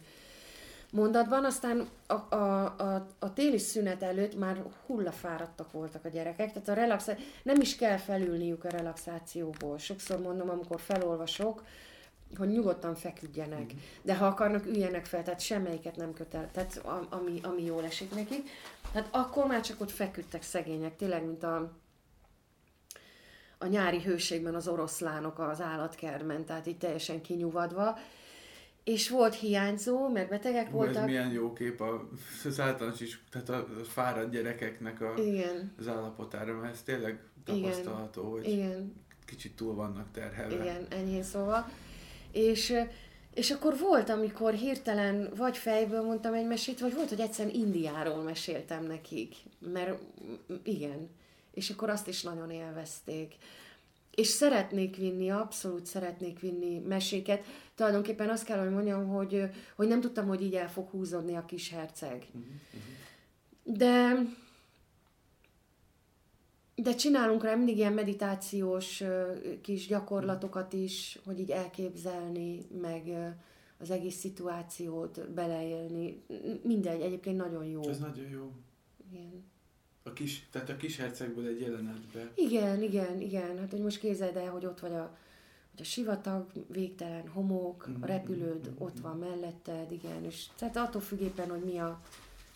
[0.92, 6.70] mondatban, aztán a, a, a, a téli szünet előtt már hullafáradtak voltak a gyerekek, tehát
[6.70, 7.16] a relaxá...
[7.44, 9.78] nem is kell felülniük a relaxációból.
[9.78, 11.64] Sokszor mondom, amikor felolvasok,
[12.38, 13.78] hogy nyugodtan feküdjenek, mm.
[14.02, 18.16] de ha akarnak, üljenek fel, tehát semmelyiket nem kötel, tehát a- ami, ami jól esik
[18.16, 18.50] nekik.
[18.92, 21.72] Tehát akkor már csak ott feküdtek szegények, tényleg, mint a,
[23.62, 27.98] a nyári hőségben az oroszlánok az állatkertben, tehát így teljesen kinyugvadva.
[28.84, 31.06] És volt hiányzó, mert betegek Hú, ez voltak.
[31.06, 32.10] milyen jó kép a,
[32.46, 37.62] az általános is, tehát a fáradt gyerekeknek a, Igen, az állapotára, mert ez tényleg Igen.
[37.62, 38.94] tapasztalható, hogy igen.
[39.26, 40.56] kicsit túl vannak terhelve.
[40.56, 41.70] Igen, enyhén szóval.
[42.32, 42.74] És,
[43.34, 48.24] és akkor volt, amikor hirtelen vagy fejből mondtam egy mesét, vagy volt, hogy egyszerűen Indiáról
[48.24, 49.36] meséltem nekik.
[49.60, 50.00] Mert
[50.64, 51.10] igen.
[51.60, 53.36] És akkor azt is nagyon élvezték.
[54.16, 57.44] És szeretnék vinni, abszolút szeretnék vinni meséket.
[57.76, 61.46] Tulajdonképpen azt kell, hogy mondjam, hogy, hogy nem tudtam, hogy így el fog húzódni a
[61.46, 62.28] kis herceg.
[63.64, 64.24] De
[66.76, 69.04] de csinálunk rá mindig ilyen meditációs
[69.62, 73.34] kis gyakorlatokat is, hogy így elképzelni, meg
[73.80, 76.24] az egész szituációt beleélni.
[76.64, 77.90] Mindegy, egyébként nagyon jó.
[77.90, 78.52] Ez nagyon jó.
[79.12, 79.44] Igen.
[80.04, 82.32] A kis, tehát a kis hercegből egy jelenetbe.
[82.36, 83.60] igen, igen, igen.
[83.60, 85.18] Hát, hogy most képzeld el, hogy ott vagy a,
[85.72, 91.50] hogy a sivatag, végtelen homok, a repülőd ott van melletted, igen, és tehát attól függéppen,
[91.50, 92.02] hogy mi a,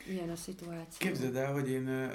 [0.07, 1.07] milyen a szituáció.
[1.07, 2.11] Képzeld el, hogy én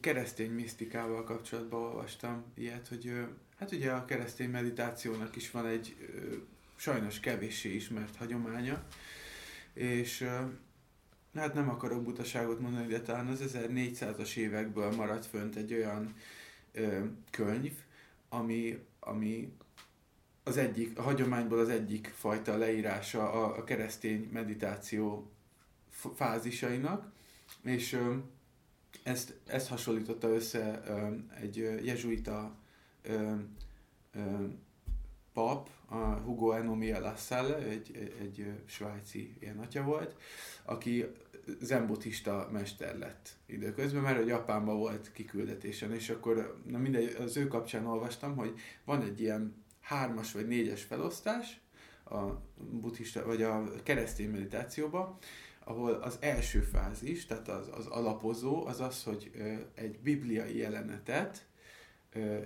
[0.00, 3.12] keresztény misztikával kapcsolatban olvastam ilyet, hogy
[3.58, 5.96] hát ugye a keresztény meditációnak is van egy
[6.76, 8.84] sajnos kevéssé ismert hagyománya,
[9.72, 10.28] és
[11.38, 16.14] hát nem akarok butaságot mondani, de talán az 1400-as évekből maradt fönt egy olyan
[16.72, 17.72] ö, könyv,
[18.28, 19.52] ami, ami
[20.44, 25.30] az egyik, a hagyományból az egyik fajta leírása a, a keresztény meditáció
[26.14, 27.12] fázisainak,
[27.62, 28.14] és ö,
[29.02, 32.56] ezt, ezt hasonlította össze ö, egy jezsuita
[33.02, 33.34] ö,
[34.12, 34.44] ö,
[35.32, 40.14] pap, a Hugo Enomia Lassalle, egy, egy, egy svájci ilyen atya volt,
[40.64, 41.06] aki
[41.60, 47.46] zenbuddhista mester lett időközben, mert hogy Japánban volt kiküldetésen, és akkor na mindegy, az ő
[47.46, 51.60] kapcsán olvastam, hogy van egy ilyen hármas vagy négyes felosztás
[52.04, 52.24] a
[52.70, 55.16] buddhista, vagy a keresztény meditációban,
[55.64, 59.30] ahol az első fázis, tehát az, az alapozó, az az, hogy
[59.74, 61.47] egy bibliai jelenetet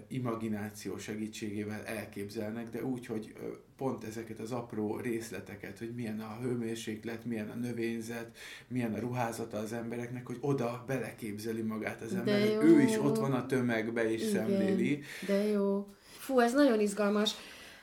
[0.08, 3.32] imagináció segítségével elképzelnek, de úgy, hogy
[3.76, 8.36] pont ezeket az apró részleteket, hogy milyen a hőmérséklet, milyen a növényzet,
[8.68, 12.78] milyen a ruházata az embereknek, hogy oda beleképzeli magát az ember, hogy ő jó.
[12.78, 15.00] is ott van a tömegbe és szemléli.
[15.26, 15.86] de jó.
[16.18, 17.34] Fú, ez nagyon izgalmas.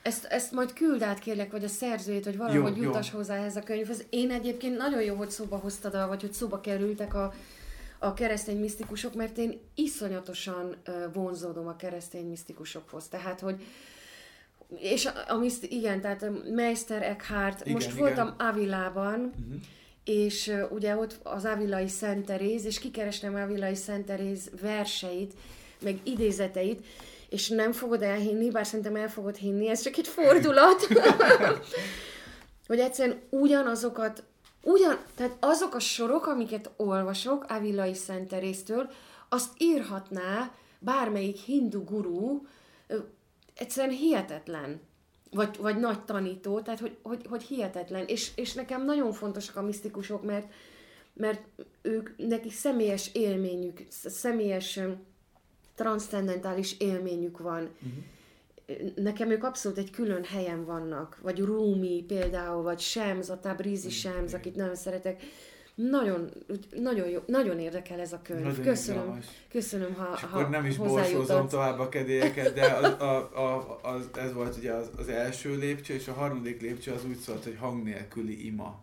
[0.02, 2.88] Ezt, ezt majd küld át kérlek, vagy a szerzőjét, hogy valahogy Jó, jó.
[2.88, 4.04] jutas hozzá ehhez a könyvhez.
[4.10, 7.34] Én egyébként nagyon jó, hogy szóba hoztad, a- vagy hogy szóba kerültek a,
[8.02, 10.76] a keresztény misztikusok, mert én iszonyatosan
[11.12, 13.08] vonzódom a keresztény misztikusokhoz.
[13.08, 13.62] Tehát, hogy
[14.76, 17.98] és a, a miszt, igen, tehát a Meister Eckhart, Igen, most igen.
[17.98, 19.60] voltam Avilában, Uh-huh.
[20.04, 25.34] és ö, ugye ott az Avilai Szent Teréz, és kikerestem Avilai Szent Teréz verseit,
[25.82, 26.84] meg idézeteit,
[27.28, 30.86] és nem fogod elhinni, bár szerintem el fogod hinni, ez csak egy fordulat,
[32.68, 34.22] hogy egyszerűen ugyanazokat,
[34.62, 38.90] ugyan, tehát azok a sorok, amiket olvasok Avilai Szent Teréztől,
[39.28, 42.46] azt írhatná bármelyik hindu gurú,
[43.54, 44.80] egyszerűen hihetetlen.
[45.30, 48.04] Vagy, vagy nagy tanító, tehát hogy, hogy, hogy hihetetlen.
[48.06, 50.52] És, és nekem nagyon fontosak a misztikusok, mert,
[51.12, 51.42] mert
[51.82, 54.80] ők, nekik személyes élményük, sz- személyes
[55.74, 57.62] transzcendentális élményük van.
[57.62, 58.04] Uh-huh.
[58.94, 61.18] Nekem ők abszolút egy külön helyen vannak.
[61.22, 65.22] Vagy Rumi például, vagy Shams, a Tabrizi Shams, akit nagyon szeretek.
[65.74, 66.30] Nagyon,
[66.76, 68.42] nagyon, jó, nagyon érdekel ez a könyv.
[68.42, 69.26] Nagyon köszönöm, izgalmas.
[69.48, 73.80] köszönöm, ha, És ha akkor nem is borsózom tovább a kedélyeket, de az, a, a,
[73.82, 77.44] az, ez volt ugye az, az első lépcső, és a harmadik lépcső az úgy szólt,
[77.44, 78.80] hogy hang nélküli ima.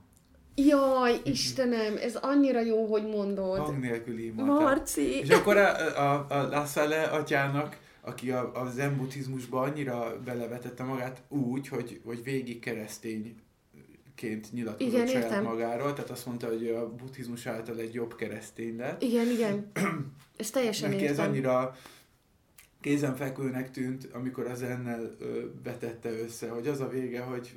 [0.56, 3.58] Jaj, Istenem, ez annyira jó, hogy mondod.
[3.58, 4.44] Hang nélküli ima.
[4.44, 5.20] Marci.
[5.20, 7.78] És akkor a, a, a La Salle atyának,
[8.08, 15.08] aki a, a zen buddhizmusba annyira belevetette magát úgy, hogy, hogy végig keresztényként nyilatkozott Igen,
[15.08, 15.44] saját értem.
[15.44, 19.02] magáról, tehát azt mondta, hogy a buddhizmus által egy jobb keresztény lett.
[19.02, 19.72] Igen, igen.
[20.38, 21.30] Ez teljesen Neki ez értem.
[21.30, 21.76] annyira
[22.82, 27.54] kézenfekvőnek tűnt, amikor az ennel ö, vetette össze, hogy az a vége, hogy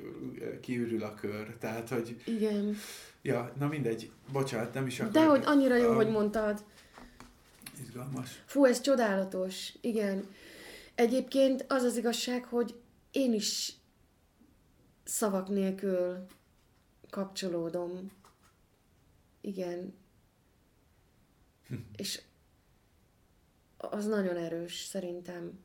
[0.61, 1.55] kiürül a kör.
[1.59, 2.75] Tehát, hogy, Igen.
[3.21, 5.13] ja, na mindegy, bocsánat, nem is akarok.
[5.13, 6.63] De hogy annyira jó, Um, hogy mondtad.
[7.87, 8.41] Izgalmas.
[8.45, 9.73] Fú, ez csodálatos.
[9.81, 10.23] Igen.
[11.01, 12.79] Egyébként az az igazság, hogy
[13.11, 13.73] én is
[15.03, 16.25] szavak nélkül
[17.09, 18.11] kapcsolódom.
[19.41, 19.93] Igen.
[21.95, 22.21] És
[23.77, 25.59] az nagyon erős, szerintem.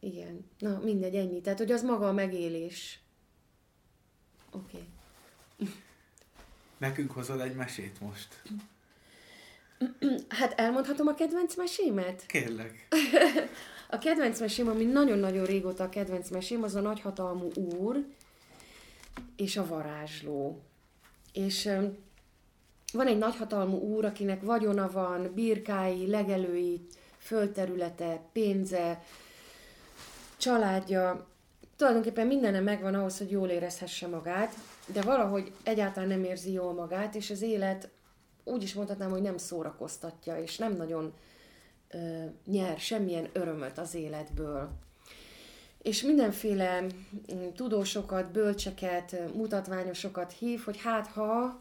[0.00, 0.50] Igen.
[0.58, 1.40] Na, mindegy, ennyi.
[1.40, 3.00] Tehát, hogy az maga a megélés.
[4.50, 4.84] Oké.
[5.56, 5.74] Okay.
[6.78, 8.42] Nekünk hozol egy mesét most.
[10.28, 12.26] Hát elmondhatom a kedvenc mesémet?
[12.26, 12.88] Kérlek.
[13.90, 18.04] A kedvenc mesém, ami nagyon-nagyon régóta a kedvenc mesém, az a nagyhatalmú úr
[19.36, 20.60] és a varázsló.
[21.32, 21.70] És
[22.92, 26.86] van egy nagyhatalmú úr, akinek vagyona van, birkái, legelői,
[27.18, 29.02] földterülete, pénze,
[30.36, 31.26] családja,
[31.76, 34.54] tulajdonképpen mindene megvan ahhoz, hogy jól érezhesse magát,
[34.86, 37.90] de valahogy egyáltalán nem érzi jól magát, és az élet
[38.44, 41.12] úgy is mondhatnám, hogy nem szórakoztatja, és nem nagyon
[41.90, 44.70] ö, nyer semmilyen örömöt az életből.
[45.82, 51.60] És mindenféle mm, tudósokat, bölcseket, mutatványosokat hív, hogy hát ha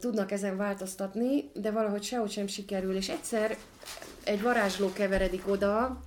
[0.00, 2.96] tudnak ezen változtatni, de valahogy sehogy sem sikerül.
[2.96, 3.56] És egyszer
[4.24, 6.00] egy varázsló keveredik oda,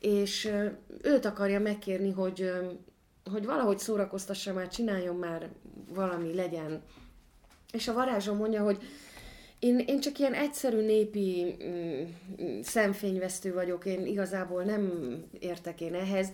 [0.00, 0.52] és
[1.02, 2.52] őt akarja megkérni, hogy,
[3.30, 5.48] hogy valahogy szórakoztassa már, csináljon már
[5.88, 6.82] valami, legyen.
[7.72, 8.78] És a varázsló mondja, hogy
[9.60, 12.02] én, én csak ilyen egyszerű népi mm,
[12.42, 16.28] mm, szemfényvesztő vagyok, én igazából nem értek én ehhez.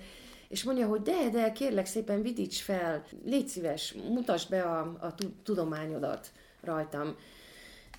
[0.49, 5.15] És mondja, hogy de, de, kérlek szépen vidíts fel, légy szíves, mutasd be a, a
[5.15, 7.17] tu- tudományodat rajtam.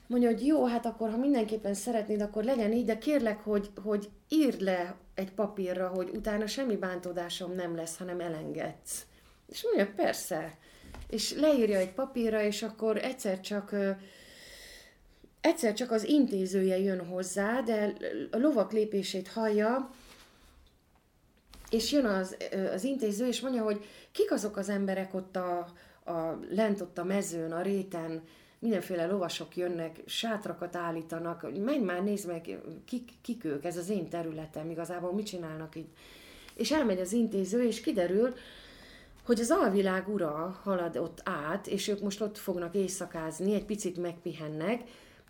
[0.07, 4.09] Mondja, hogy jó, hát akkor, ha mindenképpen szeretnéd, akkor legyen így, de kérlek, hogy, hogy
[4.29, 9.05] írd le egy papírra, hogy utána semmi bántódásom nem lesz, hanem elengedsz.
[9.49, 10.57] És mondja, persze.
[11.09, 13.75] És leírja egy papírra, és akkor egyszer csak
[15.47, 17.93] egyszer csak az intézője jön hozzá, de
[18.31, 19.89] a lovak lépését hallja,
[21.69, 22.37] és jön az,
[22.73, 25.57] az intéző, és mondja, hogy kik azok az emberek ott a,
[26.05, 28.21] a lent ott a mezőn, a réten,
[28.59, 34.09] mindenféle lovasok jönnek, sátrakat állítanak, menj már, nézd meg, kik, kik ők, ez az én
[34.09, 35.93] területem, igazából mit csinálnak itt.
[36.55, 38.33] És elmegy az intéző, és kiderül,
[39.25, 43.97] hogy az alvilág ura halad ott át, és ők most ott fognak éjszakázni, egy picit
[43.97, 44.81] megpihennek,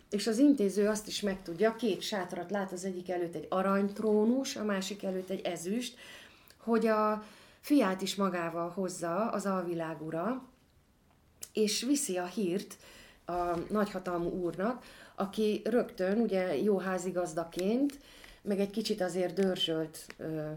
[0.09, 4.63] és az intéző azt is megtudja, két sátrat lát az egyik előtt egy aranytrónus, a
[4.63, 5.97] másik előtt egy ezüst,
[6.57, 7.23] hogy a
[7.59, 10.43] fiát is magával hozza az alvilág ura,
[11.53, 12.77] és viszi a hírt
[13.25, 14.83] a nagyhatalmú úrnak,
[15.15, 17.99] aki rögtön, ugye jó házigazdaként,
[18.41, 20.51] meg egy kicsit azért dörzsölt ö,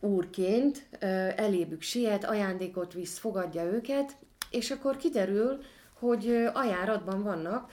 [0.00, 1.06] úrként ö,
[1.36, 4.16] elébük siet, ajándékot visz, fogadja őket,
[4.50, 5.58] és akkor kiderül,
[5.92, 7.70] hogy ajáratban vannak,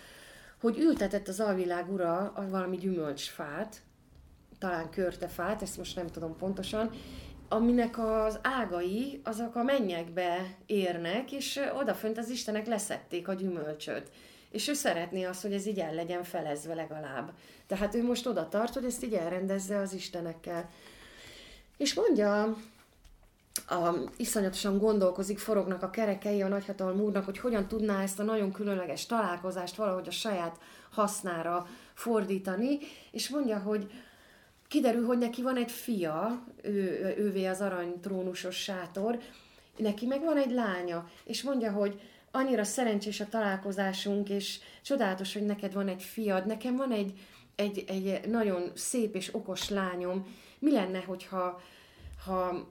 [0.66, 3.82] hogy ültetett az alvilág ura valami gyümölcsfát,
[4.60, 6.90] talán körtefát, ezt most nem tudom pontosan,
[7.50, 14.12] aminek az ágai azok a mennyekbe érnek, és odafönt az Istenek leszették a gyümölcsöt.
[14.52, 17.32] És ő szeretné azt, hogy ez így el legyen felezve legalább.
[17.68, 20.70] Tehát ő most oda tart, hogy ezt így elrendezze az Istenekkel.
[21.78, 22.58] És mondja
[23.68, 28.52] a, iszonyatosan gondolkozik, forognak a kerekei a nagyhatalmú úrnak, hogy hogyan tudná ezt a nagyon
[28.52, 30.60] különleges találkozást valahogy a saját
[30.92, 32.78] hasznára fordítani,
[33.12, 33.92] és mondja, hogy
[34.68, 39.20] kiderül, hogy neki van egy fia, ő, ővé az aranytrónusos sátor,
[39.78, 42.02] neki meg van egy lánya, és mondja, hogy
[42.32, 47.14] annyira szerencsés a találkozásunk, és csodálatos, hogy neked van egy fiad, nekem van egy,
[47.56, 51.62] egy, egy nagyon szép és okos lányom, mi lenne, hogyha
[52.26, 52.68] ha,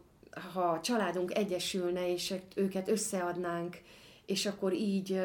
[0.53, 3.81] ha a családunk egyesülne, és őket összeadnánk,
[4.27, 5.21] és akkor így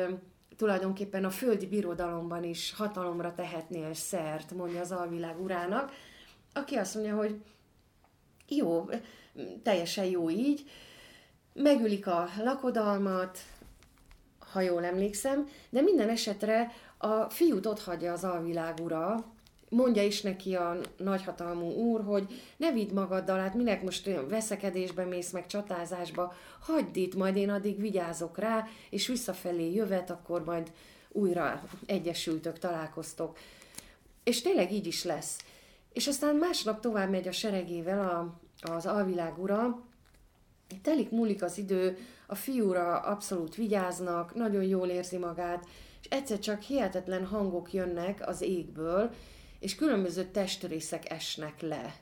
[0.58, 5.92] tulajdonképpen a földi birodalomban is hatalomra tehetnél szert, mondja az alvilág urának,
[6.54, 7.42] aki azt mondja, hogy
[8.48, 8.90] jó,
[9.64, 10.70] teljesen jó így,
[11.54, 13.40] megülik a lakodalmat,
[14.52, 19.26] ha jól emlékszem, de minden esetre a fiút ott hagyja az alvilág ura,
[19.70, 25.04] mondja is neki a nagyhatalmú úr, hogy ne vidd magaddal, hát minek most olyan veszekedésbe
[25.04, 30.72] mész, meg csatázásba, hagyd itt, majd én addig vigyázok rá, és visszafelé jövet, akkor majd
[31.12, 33.38] újra egyesültök, találkoztok.
[34.24, 35.38] És tényleg így is lesz.
[35.94, 38.40] És aztán másnap tovább megy a seregével a,
[38.72, 39.84] az alvilág ura,
[40.82, 41.98] telik múlik az idő,
[42.28, 45.66] a fiúra abszolút vigyáznak, nagyon jól érzi magát,
[46.02, 49.12] és egyszer csak hihetetlen hangok jönnek az égből,
[49.60, 51.96] és különböző testrészek esnek le.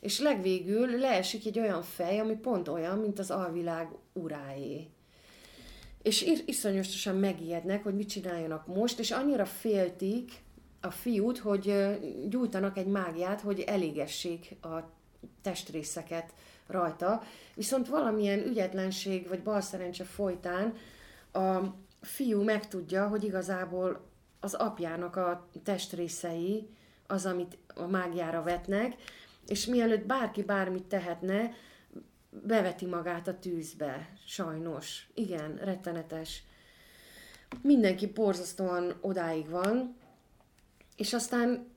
[0.00, 4.88] És legvégül leesik egy olyan fej, ami pont olyan, mint az alvilág uráé.
[6.02, 10.32] És iszonyosan megijednek, hogy mit csináljanak most, és annyira féltik
[10.80, 11.72] a fiút, hogy
[12.28, 14.76] gyújtanak egy mágiát, hogy elégessék a
[15.42, 16.32] testrészeket
[16.66, 17.22] rajta.
[17.54, 20.74] Viszont valamilyen ügyetlenség vagy balszerencse folytán
[21.32, 21.58] a
[22.00, 24.04] fiú megtudja, hogy igazából
[24.40, 26.68] az apjának a testrészei
[27.06, 28.94] az, amit a mágiára vetnek,
[29.46, 31.50] és mielőtt bárki bármit tehetne,
[32.30, 35.08] beveti magát a tűzbe, sajnos.
[35.14, 36.42] Igen, rettenetes.
[37.62, 39.96] Mindenki borzasztóan odáig van,
[40.96, 41.68] és aztán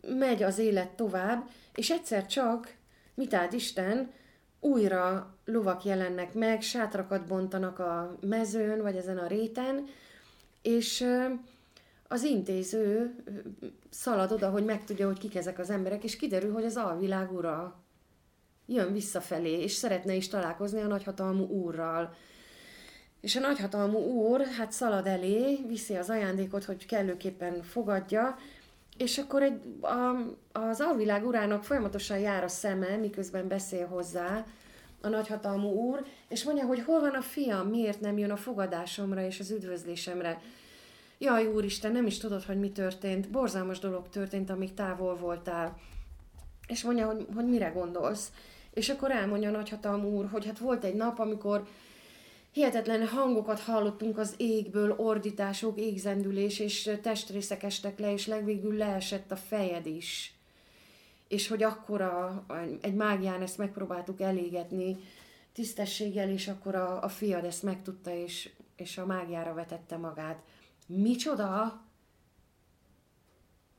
[0.00, 2.74] megy az élet tovább, és egyszer csak,
[3.14, 4.12] mit áld Isten,
[4.60, 9.86] újra lovak jelennek meg, sátrakat bontanak a mezőn, vagy ezen a réten,
[10.62, 11.06] és
[12.08, 13.14] az intéző
[13.90, 17.82] szalad oda, hogy megtudja, hogy kik ezek az emberek, és kiderül, hogy az alvilág ura
[18.66, 22.14] jön visszafelé, és szeretne is találkozni a nagyhatalmú úrral.
[23.20, 28.36] És a nagyhatalmú úr hát szalad elé, viszi az ajándékot, hogy kellőképpen fogadja,
[28.96, 30.16] és akkor egy, a,
[30.52, 34.46] az alvilág urának folyamatosan jár a szeme, miközben beszél hozzá
[35.00, 39.26] a nagyhatalmú úr, és mondja, hogy hol van a fiam, miért nem jön a fogadásomra
[39.26, 40.40] és az üdvözlésemre.
[41.20, 43.30] Jaj, úristen, nem is tudod, hogy mi történt.
[43.30, 45.78] Borzalmas dolog történt, amíg távol voltál.
[46.66, 48.32] És mondja, hogy, hogy mire gondolsz.
[48.74, 51.66] És akkor elmondja a nagyhatalmú úr, hogy hát volt egy nap, amikor
[52.52, 59.36] hihetetlen hangokat hallottunk az égből, ordítások, égzendülés, és testrészek estek le, és legvégül leesett a
[59.36, 60.34] fejed is.
[61.28, 62.44] És hogy akkor a,
[62.80, 64.96] egy mágián ezt megpróbáltuk elégetni
[65.52, 70.42] tisztességgel, és akkor a, a fiad ezt megtudta, és, és a mágiára vetette magát.
[70.90, 71.80] Micsoda?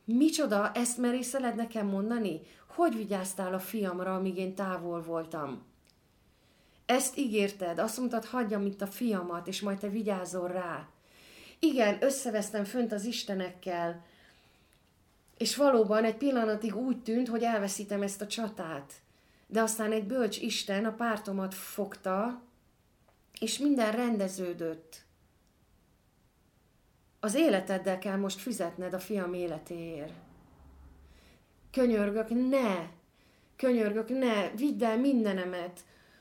[0.05, 0.71] Micsoda?
[0.71, 2.41] Ezt merészeled nekem mondani?
[2.67, 5.63] Hogy vigyáztál a fiamra, amíg én távol voltam?
[6.85, 10.87] Ezt ígérted, azt mondtad, hagyjam itt a fiamat, és majd te vigyázol rá.
[11.59, 14.05] Igen, összevesztem fönt az istenekkel,
[15.37, 18.93] és valóban egy pillanatig úgy tűnt, hogy elveszítem ezt a csatát.
[19.47, 22.41] De aztán egy bölcs Isten a pártomat fogta,
[23.39, 25.07] és minden rendeződött.
[27.19, 30.13] Az életeddel kell most fizetned a fiam életéért.
[31.71, 32.87] Könyörgök, ne!
[33.55, 34.49] Könyörgök, ne!
[34.49, 35.79] Vidd el mindenemet!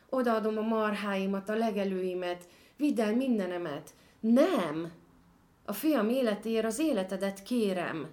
[0.08, 3.94] Odaadom a marháimat, a legelőimet, vidd el mindenemet.
[4.20, 4.92] Nem!
[5.64, 8.08] A fiam életéért az életedet kérem.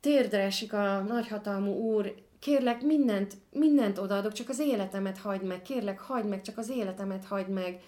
[0.00, 6.00] Térdre esik a nagyhatalmú úr, kérlek mindent, mindent odaadok, csak az életemet hagyd meg, kérlek
[6.00, 7.80] hagyd meg, csak az életemet hagyd meg.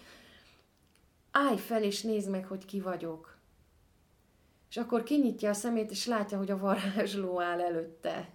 [1.30, 3.31] Állj fel és nézd meg, hogy ki vagyok.
[4.72, 8.28] És akkor kinyitja a szemét, és látja, hogy a varázsló áll előtte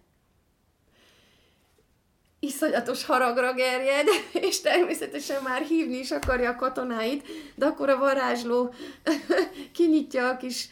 [2.39, 4.07] iszonyatos haragra gerjed,
[4.47, 8.73] és természetesen már hívni is akarja a katonáit, de akkor a varázsló
[9.77, 10.69] kinyitja a kis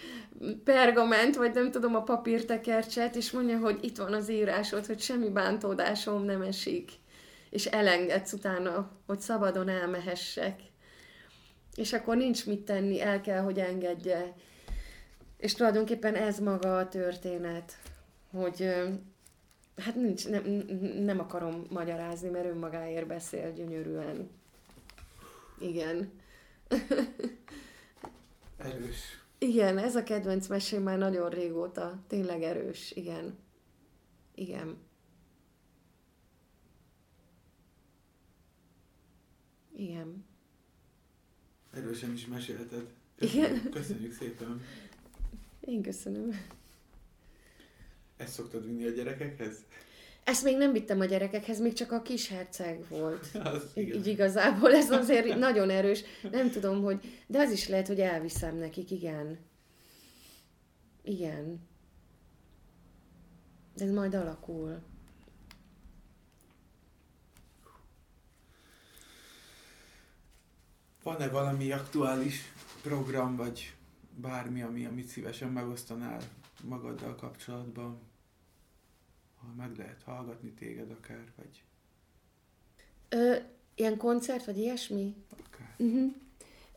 [0.63, 5.29] pergament, vagy nem tudom, a papírtekercset, és mondja, hogy itt van az írásod, hogy semmi
[5.29, 6.91] bántódásom nem esik,
[7.49, 10.59] és elengedsz utána, hogy szabadon elmehessek.
[11.75, 14.35] És akkor nincs mit tenni, el kell, hogy engedje.
[15.37, 17.77] És tulajdonképpen ez maga a történet,
[18.31, 18.69] hogy
[19.77, 20.43] Hát nincs, nem,
[20.99, 24.29] nem akarom magyarázni, mert önmagáért beszél gyönyörűen.
[25.59, 26.11] Igen.
[28.57, 29.23] Erős.
[29.37, 32.03] Igen, ez a kedvenc mesém már nagyon régóta.
[32.07, 33.37] Tényleg erős, igen.
[34.35, 34.77] Igen.
[39.75, 40.25] Igen.
[41.71, 42.93] Erősen is mesélted.
[43.19, 43.43] Igen.
[43.43, 44.61] Köszönjük, köszönjük szépen.
[45.65, 46.29] Én köszönöm.
[48.17, 49.63] Ezt szoktad vinni a gyerekekhez?
[50.23, 53.27] Ezt még nem vittem a gyerekekhez, még csak a kis herceg volt.
[53.53, 53.97] Az igen.
[53.97, 56.03] így igazából ez azért nagyon erős.
[56.31, 57.23] Nem tudom, hogy...
[57.27, 59.39] De az is lehet, hogy elviszem nekik, igen.
[61.03, 61.67] Igen.
[63.77, 64.81] Ez majd alakul.
[71.03, 73.74] Van-e valami aktuális program, vagy
[74.15, 76.21] bármi, ami, amit szívesen megosztanál
[76.63, 77.99] magaddal kapcsolatban?
[79.35, 81.63] Ha meg lehet hallgatni téged akár, vagy
[83.09, 83.35] Ö,
[83.75, 85.15] ilyen koncert, vagy ilyesmi?
[85.29, 85.75] akár.
[85.77, 86.13] Uh-huh.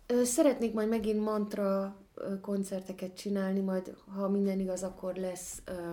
[0.06, 1.96] Ö, szeretnék majd megint mantra
[2.40, 5.92] koncerteket csinálni, majd ha minden igaz, akkor lesz ö,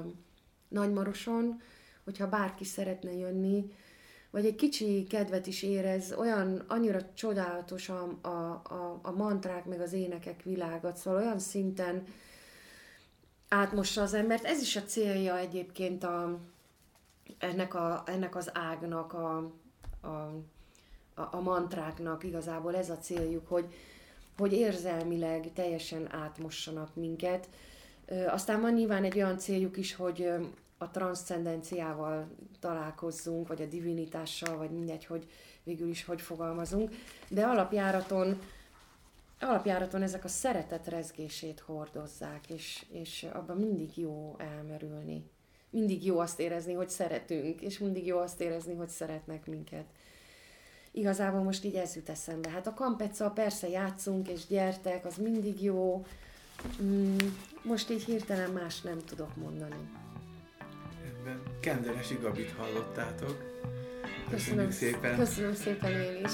[0.68, 1.62] Nagymaroson,
[2.04, 3.72] hogyha bárki szeretne jönni,
[4.36, 8.28] vagy egy kicsi kedvet is érez, olyan annyira csodálatos a, a,
[8.64, 12.04] a, a mantrák, meg az énekek világat, szóval olyan szinten
[13.48, 14.44] átmossa az embert.
[14.44, 16.40] Ez is a célja egyébként a,
[17.38, 19.38] ennek, a, ennek az ágnak, a,
[20.02, 20.08] a,
[21.14, 23.74] a, a mantráknak igazából ez a céljuk, hogy,
[24.38, 27.50] hogy érzelmileg teljesen átmossanak minket.
[28.28, 30.32] Aztán van nyilván egy olyan céljuk is, hogy
[30.78, 32.28] a transzcendenciával
[32.60, 35.28] találkozzunk, vagy a divinitással, vagy mindegy, hogy
[35.64, 36.96] végül is hogy fogalmazunk,
[37.30, 38.40] de alapjáraton
[39.40, 45.30] alapjáraton ezek a szeretet rezgését hordozzák, és, és abban mindig jó elmerülni.
[45.70, 49.86] Mindig jó azt érezni, hogy szeretünk, és mindig jó azt érezni, hogy szeretnek minket.
[50.92, 52.50] Igazából most így ez jut eszembe.
[52.50, 56.06] Hát a kampeccel persze játszunk, és gyertek, az mindig jó.
[56.82, 57.18] Mm,
[57.64, 59.90] most így hirtelen más nem tudok mondani.
[61.26, 63.36] Ebben Kenderesi Gabit hallottátok.
[64.30, 65.18] Köszönjük szépen.
[65.18, 66.34] Köszönöm szépen én is.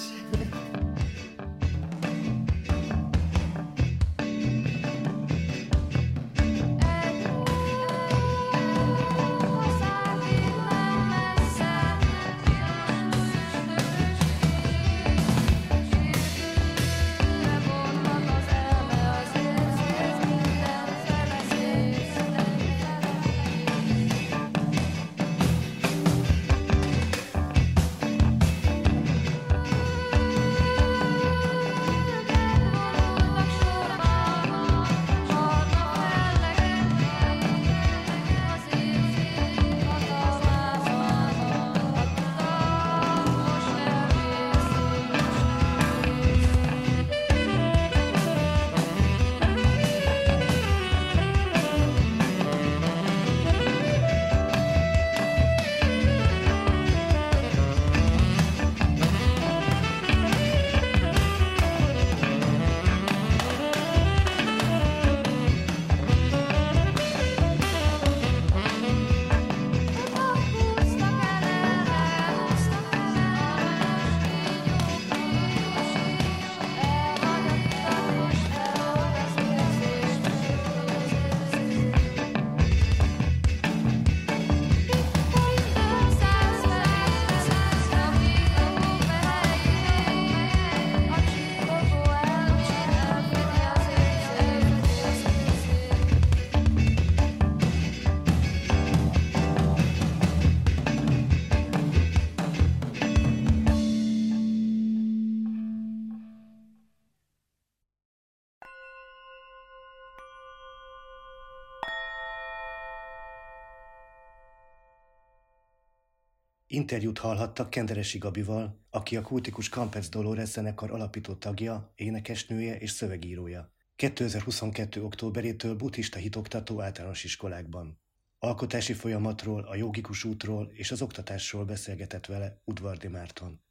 [116.82, 123.74] Interjút hallhattak Kenderesi Gabival, aki a kultikus Campes Dolores zenekar alapító tagja, énekesnője és szövegírója.
[123.96, 125.04] 2022.
[125.04, 128.00] októberétől buddhista hitoktató általános iskolákban.
[128.40, 133.62] Alkotási folyamatról, a jogikus útról és az oktatásról beszélgetett vele Udvardi Márton.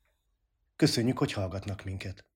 [0.77, 2.30] Köszönjük, hogy hallgatnak minket!